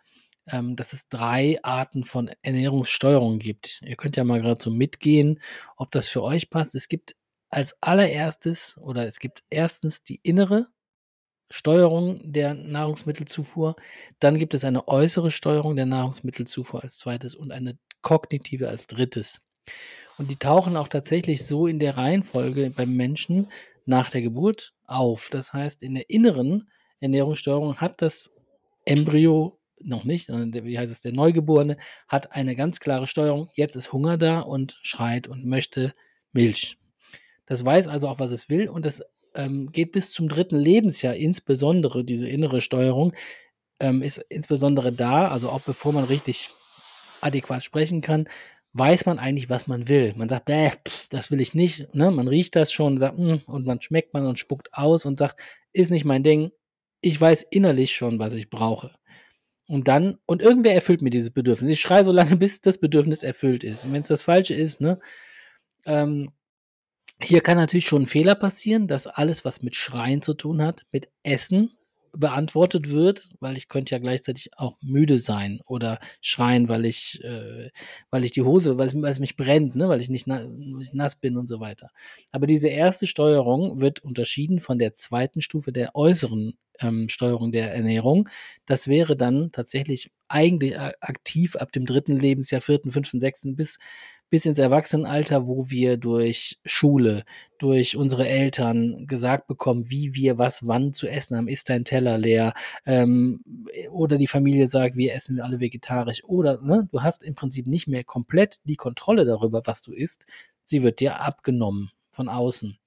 [0.47, 3.82] ähm, dass es drei Arten von Ernährungssteuerung gibt.
[3.84, 5.39] Ihr könnt ja mal gerade so mitgehen,
[5.77, 6.75] ob das für euch passt.
[6.75, 7.15] Es gibt
[7.49, 10.67] als allererstes oder es gibt erstens die innere
[11.50, 13.76] Steuerung der Nahrungsmittelzufuhr.
[14.20, 19.42] Dann gibt es eine äußere Steuerung der Nahrungsmittelzufuhr als zweites und eine kognitive als drittes.
[20.18, 23.48] Und die tauchen auch tatsächlich so in der Reihenfolge beim Menschen
[23.86, 25.30] nach der Geburt auf.
[25.32, 28.32] Das heißt, in der inneren Ernährungssteuerung hat das
[28.86, 33.50] Embryo noch nicht, wie heißt es, der Neugeborene hat eine ganz klare Steuerung.
[33.54, 35.94] Jetzt ist Hunger da und schreit und möchte
[36.34, 36.78] Milch.
[37.46, 39.02] Das weiß also auch, was es will und das
[39.36, 43.13] ähm, geht bis zum dritten Lebensjahr insbesondere, diese innere Steuerung,
[43.80, 46.50] ähm, ist insbesondere da, also auch bevor man richtig
[47.22, 48.28] adäquat sprechen kann,
[48.74, 50.13] weiß man eigentlich, was man will.
[50.15, 50.72] Man sagt, bäh,
[51.10, 51.94] das will ich nicht.
[51.96, 52.12] Ne?
[52.12, 55.42] Man riecht das schon sagt, mm, und man schmeckt man und spuckt aus und sagt,
[55.74, 56.52] ist nicht mein Ding.
[57.02, 58.92] Ich weiß innerlich schon, was ich brauche.
[59.68, 61.72] Und dann, und irgendwer erfüllt mir dieses Bedürfnis.
[61.72, 63.86] Ich schreie so lange, bis das Bedürfnis erfüllt ist.
[63.86, 65.00] Und wenn es das Falsche ist, ne,
[65.86, 66.32] ähm,
[67.21, 70.86] hier kann natürlich schon ein Fehler passieren, dass alles, was mit Schreien zu tun hat,
[70.91, 71.71] mit Essen
[72.12, 77.69] beantwortet wird, weil ich könnte ja gleichzeitig auch müde sein oder schreien, weil ich, äh,
[78.10, 80.45] weil ich die Hose, weil es, weil es mich brennt, ne, weil ich nicht na,
[80.93, 81.89] nass bin und so weiter.
[82.32, 87.73] Aber diese erste Steuerung wird unterschieden von der zweiten Stufe der äußeren ähm, Steuerung der
[87.73, 88.29] Ernährung.
[88.65, 93.77] Das wäre dann tatsächlich eigentlich aktiv ab dem dritten Lebensjahr, vierten, fünften, sechsten bis
[94.30, 97.24] bis ins Erwachsenenalter, wo wir durch Schule,
[97.58, 101.48] durch unsere Eltern gesagt bekommen, wie wir was wann zu essen haben.
[101.48, 102.54] Ist dein Teller leer?
[102.86, 103.44] Ähm,
[103.92, 106.24] oder die Familie sagt, wir essen alle vegetarisch.
[106.24, 110.26] Oder ne, du hast im Prinzip nicht mehr komplett die Kontrolle darüber, was du isst.
[110.63, 112.78] Sie wird dir abgenommen von außen.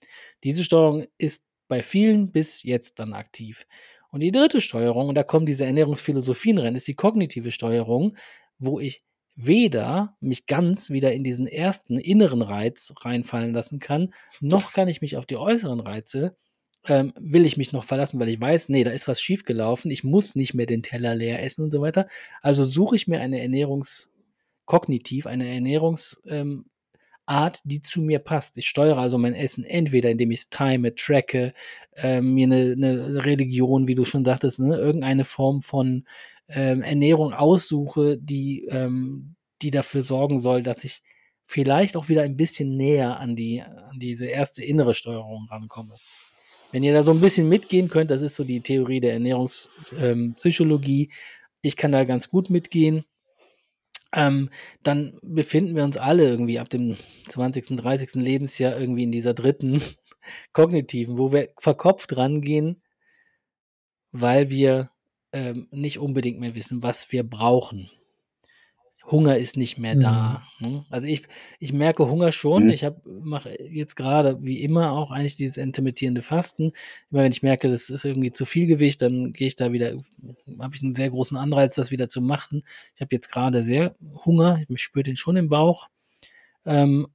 [0.45, 3.67] Diese Steuerung ist bei vielen bis jetzt dann aktiv.
[4.11, 8.17] Und die dritte Steuerung, und da kommen diese Ernährungsphilosophien rein, ist die kognitive Steuerung,
[8.59, 9.03] wo ich
[9.35, 15.01] weder mich ganz wieder in diesen ersten inneren Reiz reinfallen lassen kann, noch kann ich
[15.01, 16.37] mich auf die äußeren Reize,
[16.85, 20.05] ähm, will ich mich noch verlassen, weil ich weiß, nee, da ist was schiefgelaufen, ich
[20.05, 22.07] muss nicht mehr den Teller leer essen und so weiter.
[22.41, 24.11] Also suche ich mir eine Ernährungs,
[24.65, 26.65] kognitiv, eine Ernährungsart, ähm,
[27.65, 28.59] die zu mir passt.
[28.59, 31.53] Ich steuere also mein Essen entweder, indem ich es time, tracke,
[31.95, 36.05] äh, mir eine, eine, Religion, wie du schon sagtest, ne, irgendeine Form von
[36.55, 41.03] ähm, Ernährung aussuche, die, ähm, die dafür sorgen soll, dass ich
[41.47, 45.97] vielleicht auch wieder ein bisschen näher an die, an diese erste innere Steuerung rankomme.
[46.71, 51.03] Wenn ihr da so ein bisschen mitgehen könnt, das ist so die Theorie der Ernährungspsychologie.
[51.05, 51.11] Ähm,
[51.61, 53.05] ich kann da ganz gut mitgehen.
[54.15, 54.51] Ähm,
[54.83, 56.97] dann befinden wir uns alle irgendwie ab dem
[57.29, 58.15] 20., 30.
[58.15, 59.83] Lebensjahr irgendwie in dieser dritten
[60.53, 62.83] kognitiven, wo wir verkopft rangehen,
[64.11, 64.92] weil wir
[65.33, 67.91] ähm, nicht unbedingt mehr wissen, was wir brauchen.
[69.11, 70.43] Hunger ist nicht mehr da.
[70.61, 70.69] Mhm.
[70.69, 70.85] Ne?
[70.91, 71.23] Also ich,
[71.59, 72.65] ich merke Hunger schon.
[72.65, 72.71] Mhm.
[72.71, 76.73] Ich mache jetzt gerade wie immer auch eigentlich dieses intermittierende Fasten.
[77.11, 79.93] Immer wenn ich merke, das ist irgendwie zu viel Gewicht, dann gehe ich da wieder,
[80.59, 82.63] habe ich einen sehr großen Anreiz, das wieder zu machen.
[82.95, 84.63] Ich habe jetzt gerade sehr Hunger.
[84.69, 85.89] Ich spüre den schon im Bauch.
[86.65, 87.09] Ähm,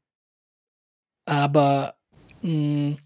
[1.25, 1.95] aber
[2.41, 2.97] mh, hm,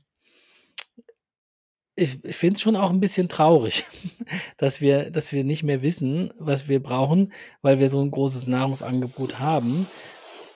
[2.02, 3.86] ich, ich finde es schon auch ein bisschen traurig,
[4.58, 8.48] dass wir, dass wir nicht mehr wissen, was wir brauchen, weil wir so ein großes
[8.48, 9.88] Nahrungsangebot haben.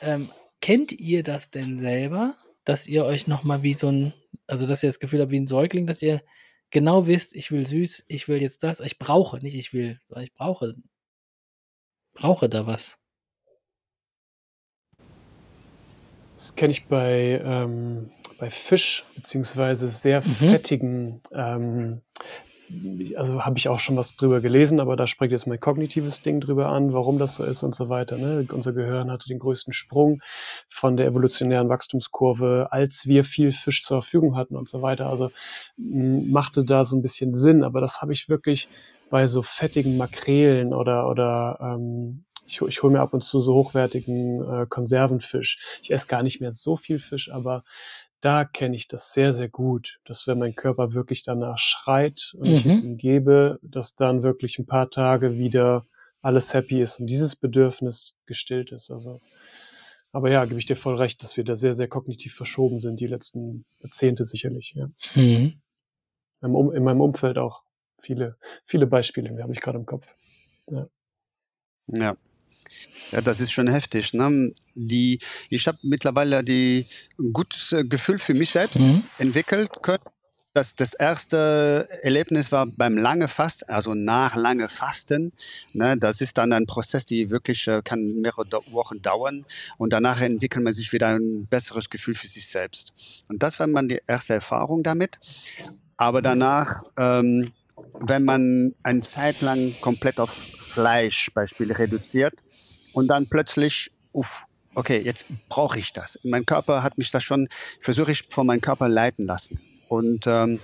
[0.01, 0.29] Ähm,
[0.59, 4.13] kennt ihr das denn selber, dass ihr euch nochmal wie so ein,
[4.47, 6.21] also dass ihr das Gefühl habt wie ein Säugling, dass ihr
[6.71, 10.23] genau wisst, ich will süß, ich will jetzt das, ich brauche, nicht ich will, sondern
[10.23, 10.73] ich brauche,
[12.13, 12.97] brauche da was.
[16.33, 20.25] Das kenne ich bei ähm, bei Fisch beziehungsweise sehr mhm.
[20.25, 22.01] fettigen, ähm,
[23.15, 26.41] also habe ich auch schon was drüber gelesen, aber da spricht jetzt mein kognitives Ding
[26.41, 28.17] drüber an, warum das so ist und so weiter.
[28.17, 28.47] Ne?
[28.51, 30.21] Unser Gehirn hatte den größten Sprung
[30.67, 35.07] von der evolutionären Wachstumskurve, als wir viel Fisch zur Verfügung hatten und so weiter.
[35.07, 35.31] Also
[35.77, 38.67] machte da so ein bisschen Sinn, aber das habe ich wirklich
[39.11, 43.53] bei so fettigen Makrelen oder, oder ähm, ich, ich hole mir ab und zu so
[43.53, 45.79] hochwertigen äh, Konservenfisch.
[45.81, 47.63] Ich esse gar nicht mehr so viel Fisch, aber
[48.25, 52.47] da kenne ich das sehr, sehr gut, dass wenn mein Körper wirklich danach schreit und
[52.47, 52.55] mhm.
[52.55, 52.89] ich es mhm.
[52.89, 55.85] ihm gebe, dass dann wirklich ein paar Tage wieder
[56.23, 58.89] alles happy ist und dieses Bedürfnis gestillt ist.
[58.89, 59.21] Also,
[60.11, 62.99] aber ja, gebe ich dir voll recht, dass wir da sehr, sehr kognitiv verschoben sind,
[62.99, 64.73] die letzten Jahrzehnte sicherlich.
[64.75, 64.89] Ja.
[65.13, 65.61] Mhm.
[66.41, 67.63] In meinem Umfeld auch
[67.99, 70.15] viele, viele Beispiele, die habe ich gerade im Kopf.
[70.71, 70.87] Ja.
[71.87, 72.15] ja.
[73.11, 74.13] Ja, das ist schon heftig.
[74.13, 74.53] Ne?
[74.75, 76.87] Die, ich habe mittlerweile die,
[77.19, 79.03] ein gutes äh, Gefühl für mich selbst mhm.
[79.17, 79.69] entwickelt.
[80.53, 85.33] Das, das erste Erlebnis war beim lange Fasten, also nach lange Fasten.
[85.73, 89.45] Ne, das ist dann ein Prozess, die wirklich äh, kann mehrere Wochen dauern
[89.77, 92.93] und danach entwickelt man sich wieder ein besseres Gefühl für sich selbst.
[93.27, 95.19] Und das war die erste Erfahrung damit.
[95.97, 97.51] Aber danach ähm,
[98.01, 102.33] wenn man eine Zeit lang komplett auf Fleisch Beispiel reduziert
[102.93, 106.19] und dann plötzlich, uff, okay, jetzt brauche ich das.
[106.23, 107.47] Mein Körper hat mich das schon,
[107.79, 109.59] versuche ich von meinem Körper leiten lassen.
[109.87, 110.59] Und ähm,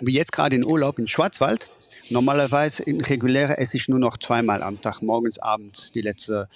[0.00, 1.68] wie jetzt gerade in Urlaub in Schwarzwald,
[2.10, 6.46] normalerweise in reguläre esse ich nur noch zweimal am Tag, morgens, abends, die letzten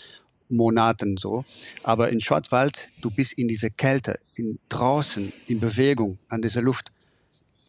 [0.49, 1.45] Monaten so.
[1.83, 6.93] Aber in Schwarzwald, du bist in dieser Kälte, in draußen, in Bewegung, an dieser Luft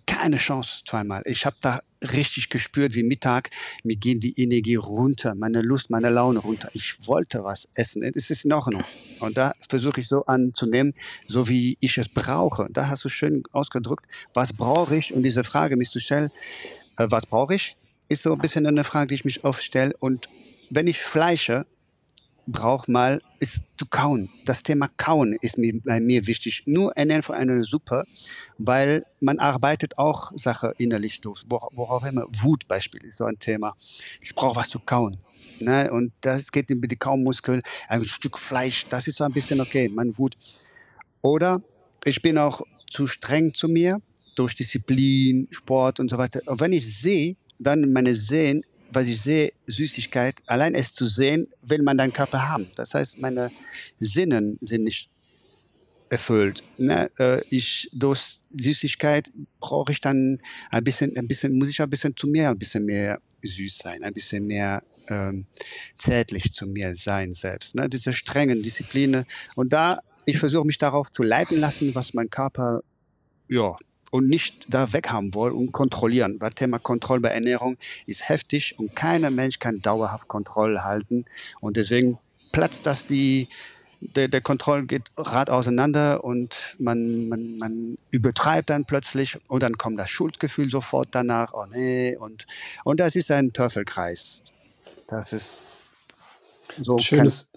[0.05, 1.21] keine Chance zweimal.
[1.25, 1.79] Ich habe da
[2.11, 3.49] richtig gespürt, wie Mittag,
[3.83, 6.69] mir geht die Energie runter, meine Lust, meine Laune runter.
[6.73, 8.03] Ich wollte was essen.
[8.03, 8.83] Es ist in Ordnung.
[9.19, 10.93] Und da versuche ich so anzunehmen,
[11.27, 12.67] so wie ich es brauche.
[12.71, 15.13] Da hast du schön ausgedrückt, was brauche ich?
[15.13, 16.29] Und diese Frage mich zu stellen,
[16.97, 17.77] äh, was brauche ich?
[18.09, 19.95] Ist so ein bisschen eine Frage, die ich mich oft stelle.
[19.99, 20.27] Und
[20.69, 21.65] wenn ich fleische,
[22.47, 24.29] braucht mal, ist zu kauen.
[24.45, 26.63] Das Thema Kauen ist mir, bei mir wichtig.
[26.65, 28.03] Nur ernähren von einer Suppe,
[28.57, 31.43] weil man arbeitet auch Sache innerlich durch.
[31.47, 33.75] Worauf immer Wut Beispiel ist so ein Thema.
[34.21, 35.17] Ich brauche was zu kauen.
[35.59, 35.91] Ne?
[35.91, 39.87] Und das geht über die Kaumuskel, ein Stück Fleisch, das ist so ein bisschen okay,
[39.89, 40.37] man Wut.
[41.21, 41.61] Oder
[42.03, 44.01] ich bin auch zu streng zu mir
[44.35, 46.41] durch Disziplin, Sport und so weiter.
[46.45, 51.47] Und wenn ich sehe, dann meine Sehen was ich sehe, Süßigkeit, allein es zu sehen,
[51.61, 52.67] will man deinen Körper haben.
[52.75, 53.51] Das heißt, meine
[53.99, 55.09] Sinnen sind nicht
[56.09, 56.63] erfüllt.
[56.77, 57.09] Ne?
[57.17, 62.15] Äh, ich durch Süßigkeit brauche ich dann ein bisschen, ein bisschen, muss ich ein bisschen
[62.15, 65.47] zu mir, ein bisschen mehr süß sein, ein bisschen mehr ähm,
[65.97, 67.75] zärtlich zu mir sein selbst.
[67.75, 67.89] Ne?
[67.89, 69.25] Diese strengen Disziplinen.
[69.55, 72.81] Und da, ich versuche mich darauf zu leiten lassen, was mein Körper
[73.49, 73.75] ja,
[74.13, 76.37] und nicht da weghaben wollen und kontrollieren.
[76.39, 81.25] Weil Thema Kontrolle bei Ernährung ist heftig und keiner Mensch kann dauerhaft Kontrolle halten.
[81.61, 82.19] Und deswegen
[82.51, 83.47] platzt das die,
[84.01, 89.79] der, der Kontroll geht rad auseinander und man, man, man übertreibt dann plötzlich und dann
[89.79, 91.51] kommt das Schuldgefühl sofort danach.
[91.53, 92.45] Oh nee, und,
[92.83, 94.43] und das ist ein Teufelkreis.
[95.07, 95.73] Das ist
[96.83, 96.99] so.
[96.99, 97.47] Schönes,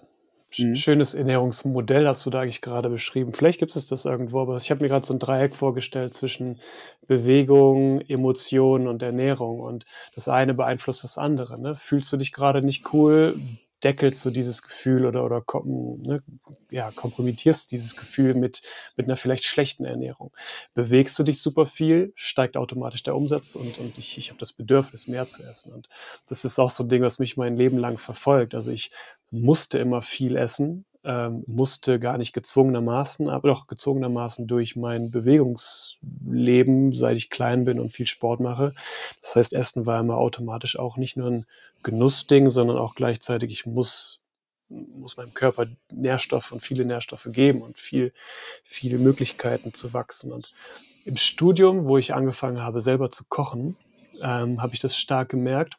[0.57, 0.75] Mhm.
[0.75, 3.33] Schönes Ernährungsmodell hast du da eigentlich gerade beschrieben.
[3.33, 6.59] Vielleicht gibt es das irgendwo, aber ich habe mir gerade so ein Dreieck vorgestellt zwischen
[7.07, 9.59] Bewegung, Emotionen und Ernährung.
[9.59, 11.59] Und das eine beeinflusst das andere.
[11.59, 11.75] Ne?
[11.75, 13.39] Fühlst du dich gerade nicht cool,
[13.83, 16.23] deckelst du dieses Gefühl oder, oder ne,
[16.71, 18.61] ja, kompromittierst dieses Gefühl mit,
[18.95, 20.31] mit einer vielleicht schlechten Ernährung.
[20.73, 24.51] Bewegst du dich super viel, steigt automatisch der Umsatz und, und ich, ich habe das
[24.51, 25.73] Bedürfnis, mehr zu essen.
[25.73, 25.89] Und
[26.27, 28.55] das ist auch so ein Ding, was mich mein Leben lang verfolgt.
[28.55, 28.91] Also ich
[29.31, 36.91] musste immer viel essen, ähm, musste gar nicht gezwungenermaßen, aber doch gezwungenermaßen durch mein Bewegungsleben,
[36.91, 38.73] seit ich klein bin und viel Sport mache.
[39.21, 41.45] Das heißt, Essen war immer automatisch auch nicht nur ein
[41.83, 44.19] Genussding, sondern auch gleichzeitig, ich muss
[44.69, 48.11] muss meinem Körper Nährstoffe und viele Nährstoffe geben und viel,
[48.63, 50.33] viele Möglichkeiten zu wachsen.
[50.33, 50.53] Und
[51.05, 53.77] im Studium, wo ich angefangen habe, selber zu kochen,
[54.21, 55.77] ähm, habe ich das stark gemerkt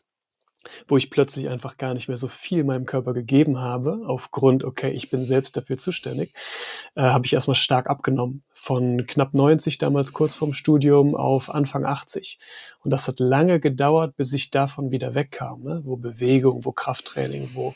[0.87, 4.90] wo ich plötzlich einfach gar nicht mehr so viel meinem Körper gegeben habe, aufgrund, okay,
[4.90, 6.33] ich bin selbst dafür zuständig,
[6.94, 8.42] äh, habe ich erstmal stark abgenommen.
[8.53, 12.38] Von knapp 90 damals kurz vorm Studium auf Anfang 80.
[12.83, 15.81] Und das hat lange gedauert, bis ich davon wieder wegkam, ne?
[15.85, 17.75] wo Bewegung, wo Krafttraining, wo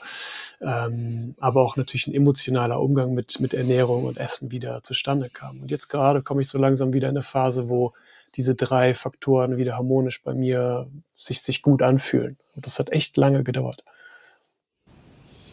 [0.60, 5.60] ähm, aber auch natürlich ein emotionaler Umgang mit, mit Ernährung und Essen wieder zustande kam.
[5.60, 7.92] Und jetzt gerade komme ich so langsam wieder in eine Phase, wo
[8.34, 12.38] diese drei Faktoren wieder harmonisch bei mir sich, sich gut anfühlen.
[12.54, 13.84] Und das hat echt lange gedauert.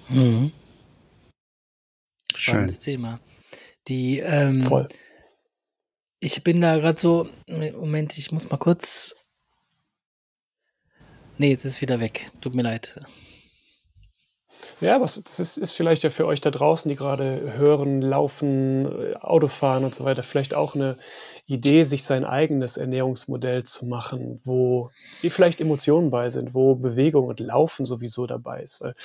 [0.10, 0.52] Mhm.
[2.34, 2.84] Spannendes Schön.
[2.84, 3.20] Thema.
[3.88, 4.88] Die, ähm, Voll.
[6.20, 9.16] Ich bin da gerade so, Moment, ich muss mal kurz.
[11.38, 12.30] Nee, jetzt ist es wieder weg.
[12.42, 13.02] Tut mir leid.
[14.82, 18.86] Ja, was, das ist, ist vielleicht ja für euch da draußen, die gerade hören, laufen,
[18.86, 20.98] äh, Auto fahren und so weiter, vielleicht auch eine
[21.48, 24.92] Idee, sich sein eigenes Ernährungsmodell zu machen, wo
[25.22, 28.82] vielleicht Emotionen bei sind, wo Bewegung und Laufen sowieso dabei ist.
[28.82, 28.96] Weil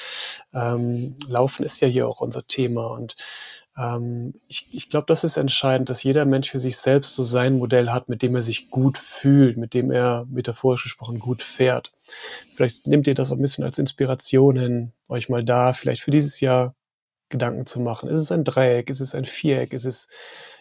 [0.52, 3.16] ähm, Laufen ist ja hier auch unser Thema und
[3.76, 7.58] ähm, ich, ich glaube, das ist entscheidend, dass jeder Mensch für sich selbst so sein
[7.58, 11.92] Modell hat, mit dem er sich gut fühlt, mit dem er metaphorisch gesprochen gut fährt.
[12.54, 16.40] Vielleicht nehmt ihr das ein bisschen als Inspiration hin, euch mal da vielleicht für dieses
[16.40, 16.74] Jahr
[17.30, 18.08] Gedanken zu machen.
[18.08, 18.90] Ist es ein Dreieck?
[18.90, 19.72] Ist es ein Viereck?
[19.72, 20.08] Ist es,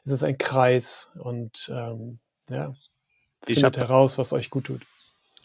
[0.06, 1.12] ist es ein Kreis?
[1.20, 2.74] Und ähm, ja,
[3.44, 4.82] findet heraus, was euch gut tut.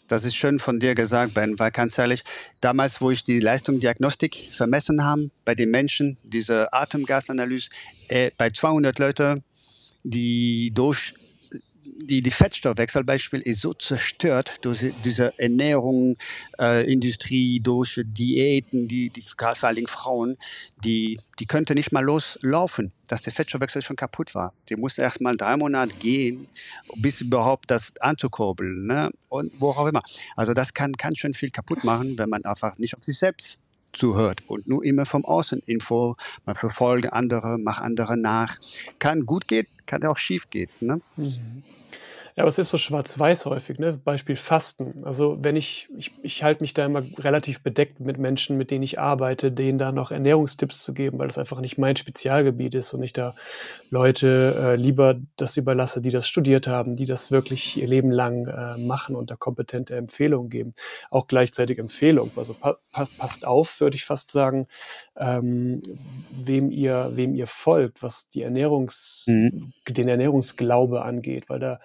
[0.09, 2.23] Das ist schön von dir gesagt, Ben, weil ganz ehrlich,
[2.61, 7.69] damals, wo ich die Leistungsdiagnostik vermessen habe bei den Menschen, diese Atemgasanalyse,
[8.07, 9.43] äh, bei 200 Leuten,
[10.03, 11.13] die durch
[12.01, 16.17] die, die Fettstoffwechselbeispiel ist so zerstört durch diese Ernährung,
[16.59, 20.37] äh, Industrie, durch Diäten, die, die gerade vor allen Dingen Frauen,
[20.83, 24.53] die, die könnte nicht mal loslaufen, dass der Fettstoffwechsel schon kaputt war.
[24.69, 26.47] Die musste erst mal drei Monate gehen,
[26.95, 29.11] bis überhaupt das anzukurbeln, ne?
[29.27, 30.03] Und wo auch immer.
[30.35, 33.59] Also das kann, kann schon viel kaputt machen, wenn man einfach nicht auf sich selbst
[33.91, 38.57] zuhört und nur immer vom Außen Info, man verfolge andere, mach andere nach.
[38.99, 40.69] Kann gut gehen, kann auch schief gehen.
[40.79, 41.01] Ne?
[41.17, 41.63] Mhm.
[42.35, 43.99] Ja, aber es ist so schwarz-weiß häufig, ne?
[44.03, 45.03] Beispiel Fasten.
[45.03, 48.83] Also wenn ich, ich, ich halte mich da immer relativ bedeckt mit Menschen, mit denen
[48.83, 52.93] ich arbeite, denen da noch Ernährungstipps zu geben, weil das einfach nicht mein Spezialgebiet ist
[52.93, 53.35] und ich da
[53.89, 58.47] Leute äh, lieber das überlasse, die das studiert haben, die das wirklich ihr Leben lang
[58.47, 60.73] äh, machen und da kompetente Empfehlungen geben.
[61.09, 62.31] Auch gleichzeitig Empfehlungen.
[62.35, 64.67] Also pa pa passt auf, würde ich fast sagen,
[65.17, 65.81] ähm,
[66.31, 69.73] wem ihr, wem ihr folgt, was die Ernährungs, mhm.
[69.87, 71.79] den Ernährungsglaube angeht, weil da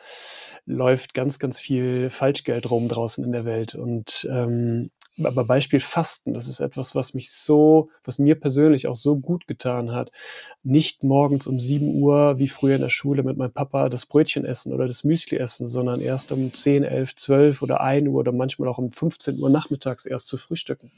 [0.67, 3.75] läuft ganz, ganz viel Falschgeld rum draußen in der Welt.
[3.75, 4.91] Und ähm,
[5.23, 9.47] aber Beispiel Fasten, das ist etwas, was mich so, was mir persönlich auch so gut
[9.47, 10.11] getan hat.
[10.65, 14.45] Nicht morgens um 7 Uhr, wie früher in der Schule mit meinem Papa, das Brötchen
[14.45, 18.33] essen oder das Müsli essen, sondern erst um 10, 11, 12 oder 1 Uhr oder
[18.33, 20.91] manchmal auch um 15 Uhr nachmittags erst zu frühstücken.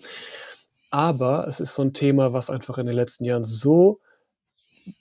[0.91, 4.01] Aber es ist so ein Thema, was einfach in den letzten Jahren so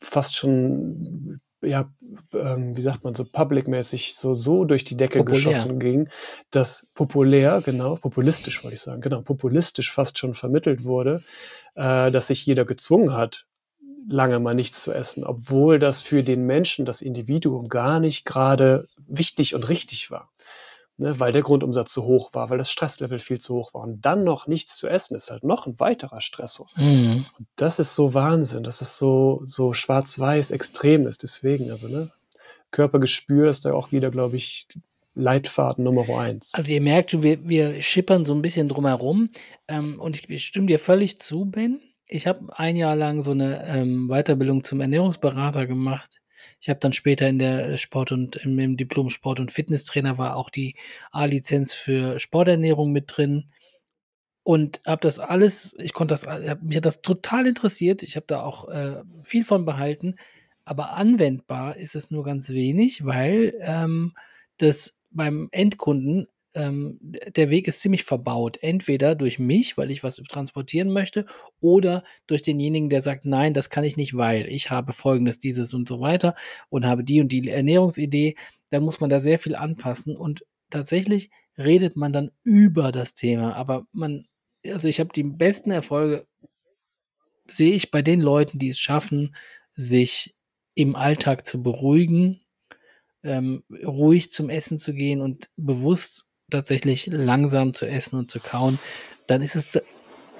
[0.01, 1.91] fast schon ja,
[2.33, 5.43] ähm, wie sagt man, so public-mäßig so, so durch die Decke populär.
[5.43, 6.09] geschossen ging,
[6.51, 11.23] dass populär, genau, populistisch wollte ich sagen, genau, populistisch fast schon vermittelt wurde,
[11.75, 13.45] äh, dass sich jeder gezwungen hat,
[14.07, 18.87] lange mal nichts zu essen, obwohl das für den Menschen, das Individuum gar nicht gerade
[19.07, 20.29] wichtig und richtig war
[20.97, 23.83] ne, weil der Grundumsatz zu hoch war, weil das Stresslevel viel zu hoch war.
[23.83, 26.67] Und dann noch nichts zu essen, ist halt noch ein weiterer Stressor.
[26.75, 27.25] Mhm.
[27.37, 31.23] Und das ist so Wahnsinn, dass es so, so schwarz-weiß extrem ist.
[31.23, 32.09] Deswegen, also, ne,
[32.71, 34.67] Körpergespür ist da auch wieder, glaube ich,
[35.17, 36.53] Leitfaden Nummer eins.
[36.53, 39.29] Also ihr merkt schon, wir, wir schippern so ein bisschen drumherum.
[39.67, 41.79] Ähm, und ich, ich stimme dir völlig zu, Ben.
[42.07, 46.19] Ich habe ein Jahr lang so eine ähm, Weiterbildung zum Ernährungsberater gemacht
[46.61, 50.35] ich habe dann später in der äh, Sport- und im, Diplom Sport- und Fitnesstrainer war
[50.35, 50.75] auch die
[51.11, 53.51] A-Lizenz für Sporternährung mit drin
[54.43, 58.03] und habe das alles, ich konnte das, äh, mich hat das total interessiert.
[58.03, 60.15] Ich habe da auch äh, viel von behalten,
[60.65, 64.13] aber anwendbar ist es nur ganz wenig, weil ähm,
[64.57, 68.57] das beim Endkunden ähm, der Weg ist ziemlich verbaut.
[68.61, 71.25] Entweder durch mich, weil ich was transportieren möchte,
[71.59, 75.73] oder durch denjenigen, der sagt, nein, das kann ich nicht, weil ich habe folgendes, dieses
[75.73, 76.33] und so weiter
[76.69, 78.35] und habe die und die Ernährungsidee.
[78.69, 83.53] Dann muss man da sehr viel anpassen und tatsächlich redet man dann über das Thema.
[83.55, 84.25] Aber man,
[84.65, 86.25] also ich habe die besten Erfolge,
[87.47, 89.35] sehe ich bei den Leuten, die es schaffen,
[89.75, 90.35] sich
[90.73, 92.41] im Alltag zu beruhigen,
[93.23, 98.79] ähm, ruhig zum Essen zu gehen und bewusst tatsächlich langsam zu essen und zu kauen,
[99.27, 99.79] dann ist es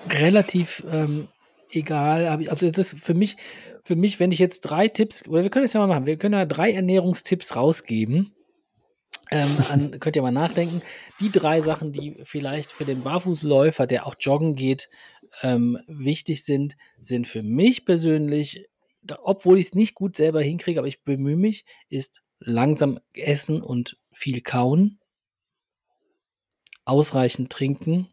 [0.09, 1.27] relativ ähm,
[1.69, 2.27] egal.
[2.47, 3.37] Also es ist für mich,
[3.81, 6.17] für mich, wenn ich jetzt drei Tipps, oder wir können es ja mal machen, wir
[6.17, 8.31] können ja drei Ernährungstipps rausgeben.
[9.31, 10.81] Ähm, an, könnt ihr mal nachdenken.
[11.19, 14.89] Die drei Sachen, die vielleicht für den Barfußläufer, der auch joggen geht,
[15.41, 18.67] ähm, wichtig sind, sind für mich persönlich,
[19.23, 23.97] obwohl ich es nicht gut selber hinkriege, aber ich bemühe mich, ist langsam essen und
[24.11, 24.99] viel kauen
[26.85, 28.07] ausreichend trinken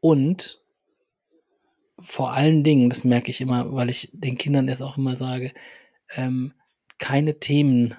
[0.00, 0.62] und
[2.00, 5.52] vor allen Dingen, das merke ich immer, weil ich den Kindern das auch immer sage,
[6.16, 6.52] ähm,
[6.98, 7.94] keine Themen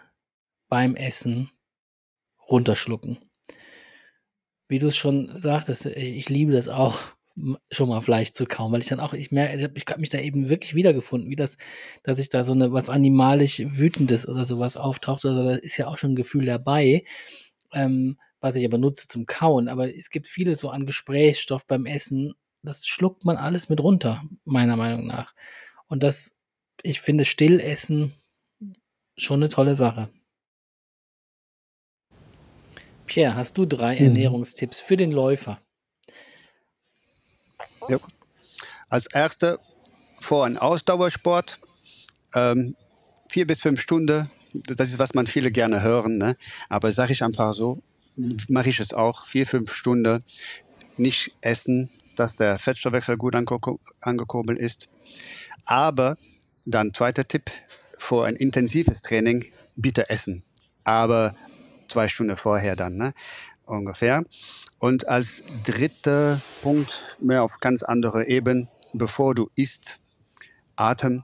[0.68, 1.50] beim Essen
[2.50, 3.18] runterschlucken.
[4.68, 7.00] Wie du es schon sagtest, ich liebe das auch,
[7.72, 10.20] schon mal Fleisch zu kauen, weil ich dann auch, ich merke, ich habe mich da
[10.20, 11.58] eben wirklich wiedergefunden, wie das,
[12.04, 15.88] dass ich da so eine was animalisch Wütendes oder sowas auftaucht, also da ist ja
[15.88, 17.04] auch schon ein Gefühl dabei.
[17.72, 19.70] Ähm, was ich aber nutze zum Kauen.
[19.70, 24.22] Aber es gibt vieles so an Gesprächsstoff beim Essen, das schluckt man alles mit runter,
[24.44, 25.34] meiner Meinung nach.
[25.88, 26.34] Und das,
[26.82, 28.14] ich finde Stillessen
[29.18, 30.10] schon eine tolle Sache.
[33.06, 34.08] Pierre, hast du drei mhm.
[34.08, 35.60] Ernährungstipps für den Läufer?
[37.88, 37.98] Ja.
[38.90, 39.60] Als erster
[40.20, 41.60] vor einem Ausdauersport
[42.34, 42.76] ähm,
[43.30, 44.30] vier bis fünf Stunden.
[44.54, 46.18] Das ist, was man viele gerne hören.
[46.18, 46.36] Ne?
[46.68, 47.82] Aber sage ich einfach so,
[48.48, 50.24] mache ich es auch, vier, fünf Stunden
[50.98, 54.90] nicht essen, dass der Fettstoffwechsel gut angekurbelt ist.
[55.66, 56.18] Aber
[56.66, 57.50] dann zweiter Tipp,
[57.98, 59.46] vor ein intensives Training
[59.76, 60.44] bitte essen.
[60.84, 61.36] Aber
[61.88, 63.14] zwei Stunden vorher dann, ne?
[63.66, 64.24] ungefähr.
[64.80, 70.00] Und als dritter Punkt, mehr auf ganz andere Ebene, bevor du isst,
[70.76, 71.24] Atem,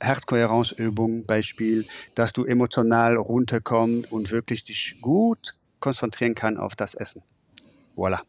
[0.00, 7.22] Herzkohärenzübung Beispiel, dass du emotional runterkommst und wirklich dich gut konzentrieren kann auf das Essen.
[7.96, 8.20] Voilà.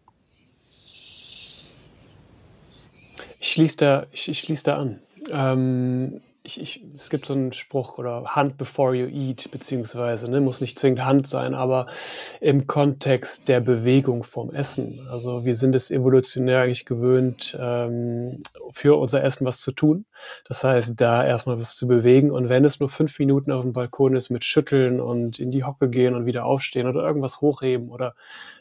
[3.39, 4.99] Ich schließe da, ich, ich schließe da an.
[5.29, 10.41] Ähm, ich, ich, es gibt so einen Spruch oder Hunt before you eat, beziehungsweise, ne,
[10.41, 11.85] muss nicht zwingend Hand sein, aber
[12.39, 15.05] im Kontext der Bewegung vom Essen.
[15.11, 20.05] Also wir sind es evolutionär eigentlich gewöhnt, ähm, für unser Essen was zu tun.
[20.47, 22.31] Das heißt, da erstmal was zu bewegen.
[22.31, 25.63] Und wenn es nur fünf Minuten auf dem Balkon ist mit Schütteln und in die
[25.63, 28.15] Hocke gehen und wieder aufstehen oder irgendwas hochheben oder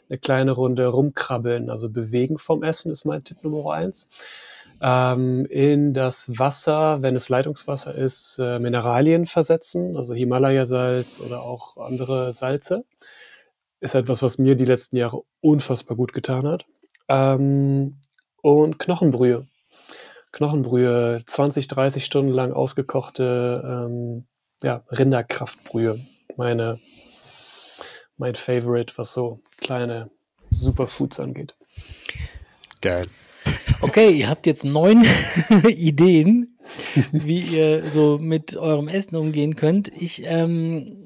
[0.07, 4.07] eine kleine Runde rumkrabbeln, also bewegen vom Essen ist mein Tipp Nummer eins
[4.81, 11.77] ähm, in das Wasser, wenn es Leitungswasser ist, äh, Mineralien versetzen, also Himalaya-Salz oder auch
[11.77, 12.83] andere Salze.
[13.79, 16.65] Ist etwas, was mir die letzten Jahre unfassbar gut getan hat.
[17.07, 17.97] Ähm,
[18.41, 19.45] und Knochenbrühe.
[20.31, 24.25] Knochenbrühe, 20, 30 Stunden lang ausgekochte ähm,
[24.63, 25.99] ja, Rinderkraftbrühe.
[26.37, 26.79] Meine,
[28.17, 30.09] mein Favorite, was so kleine
[30.49, 31.55] Superfoods angeht.
[32.81, 33.07] Geil.
[33.81, 35.03] Okay, ihr habt jetzt neun
[35.67, 36.57] Ideen,
[37.11, 39.89] wie ihr so mit eurem Essen umgehen könnt.
[39.89, 41.01] Ich ähm,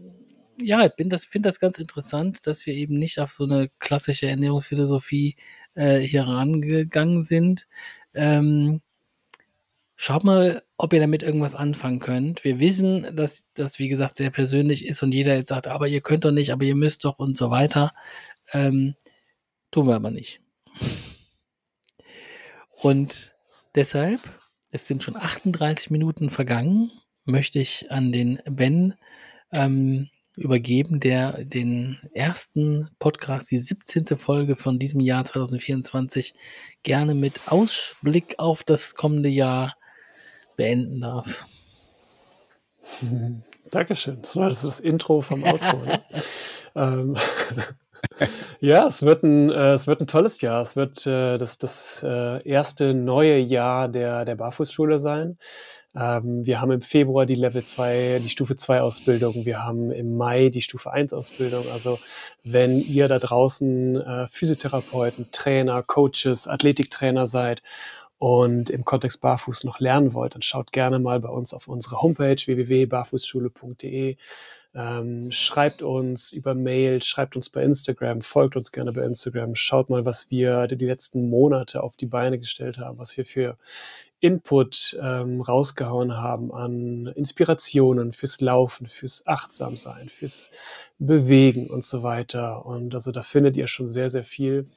[0.61, 4.27] ja, bin das, finde das ganz interessant, dass wir eben nicht auf so eine klassische
[4.27, 5.35] Ernährungsphilosophie
[5.75, 7.67] äh, hier rangegangen sind.
[8.13, 8.81] Ähm,
[9.95, 12.43] schaut mal, ob ihr damit irgendwas anfangen könnt.
[12.43, 16.01] Wir wissen, dass das, wie gesagt, sehr persönlich ist und jeder jetzt sagt, aber ihr
[16.01, 17.93] könnt doch nicht, aber ihr müsst doch und so weiter.
[18.53, 18.95] Ähm,
[19.71, 20.41] tun wir aber nicht.
[22.81, 23.33] Und
[23.73, 24.19] deshalb,
[24.71, 26.91] es sind schon 38 Minuten vergangen,
[27.25, 28.95] möchte ich an den Ben
[29.51, 34.17] ähm, übergeben, der den ersten Podcast, die 17.
[34.17, 36.33] Folge von diesem Jahr 2024
[36.83, 39.75] gerne mit Ausblick auf das kommende Jahr
[40.57, 41.45] beenden darf.
[43.71, 44.21] Dankeschön.
[44.21, 45.77] Das war das, das Intro vom Outro.
[45.77, 46.03] ne?
[46.75, 47.15] ähm,
[48.59, 50.61] ja, es wird ein, äh, es wird ein tolles Jahr.
[50.61, 55.37] Es wird äh, das, das äh, erste neue Jahr der, der Barfußschule sein.
[55.95, 59.45] Ähm, wir haben im Februar die Level 2, die Stufe 2 Ausbildung.
[59.45, 61.65] Wir haben im Mai die Stufe 1 Ausbildung.
[61.73, 61.99] Also
[62.43, 67.63] wenn ihr da draußen äh, Physiotherapeuten, Trainer, Coaches, Athletiktrainer seid
[68.17, 72.01] und im Kontext Barfuß noch lernen wollt, dann schaut gerne mal bei uns auf unsere
[72.01, 74.17] Homepage www.barfußschule.de
[74.75, 79.89] Ähm, schreibt uns über Mail, schreibt uns bei Instagram, folgt uns gerne bei Instagram, schaut
[79.89, 83.57] mal, was wir die letzten Monate auf die Beine gestellt haben, was wir für
[84.19, 90.51] Input ähm, rausgehauen haben an Inspirationen fürs Laufen, fürs Achtsamsein, fürs
[90.99, 92.65] Bewegen und so weiter.
[92.65, 94.67] Und also da findet ihr schon sehr, sehr viel.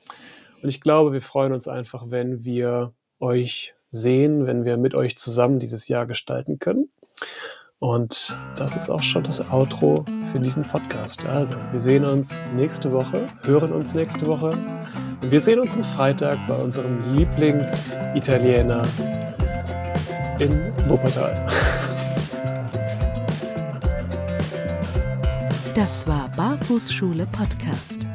[0.63, 5.17] Und ich glaube, wir freuen uns einfach, wenn wir euch sehen, wenn wir mit euch
[5.17, 6.91] zusammen dieses Jahr gestalten können.
[7.81, 11.25] Und das ist auch schon das Outro für diesen Podcast.
[11.27, 14.51] Also, wir sehen uns nächste Woche, hören uns nächste Woche.
[15.23, 18.83] Und wir sehen uns am Freitag bei unserem Lieblingsitaliener
[20.41, 21.47] in Wuppertal.
[25.75, 28.09] Das war Barfußschule Podcast.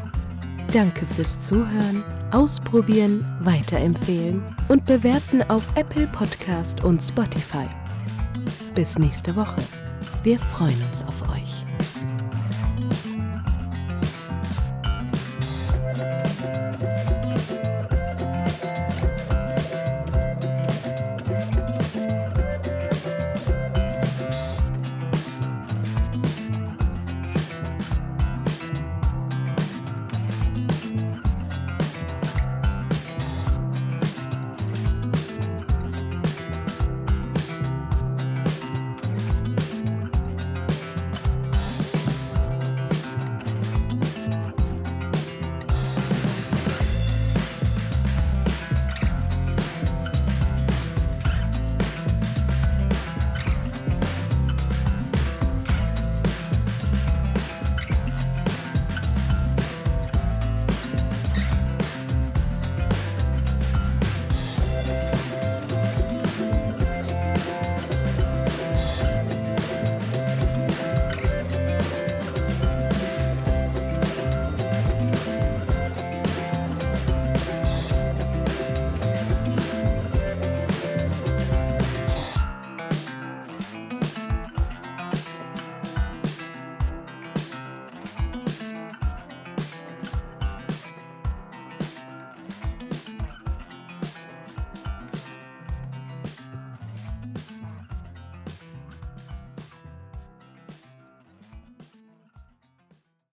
[0.74, 7.70] Danke fürs Zuhören, Ausprobieren, Weiterempfehlen und Bewerten auf Apple Podcast und Spotify.
[8.76, 9.62] Bis nächste Woche.
[10.24, 11.64] Wir freuen uns auf euch.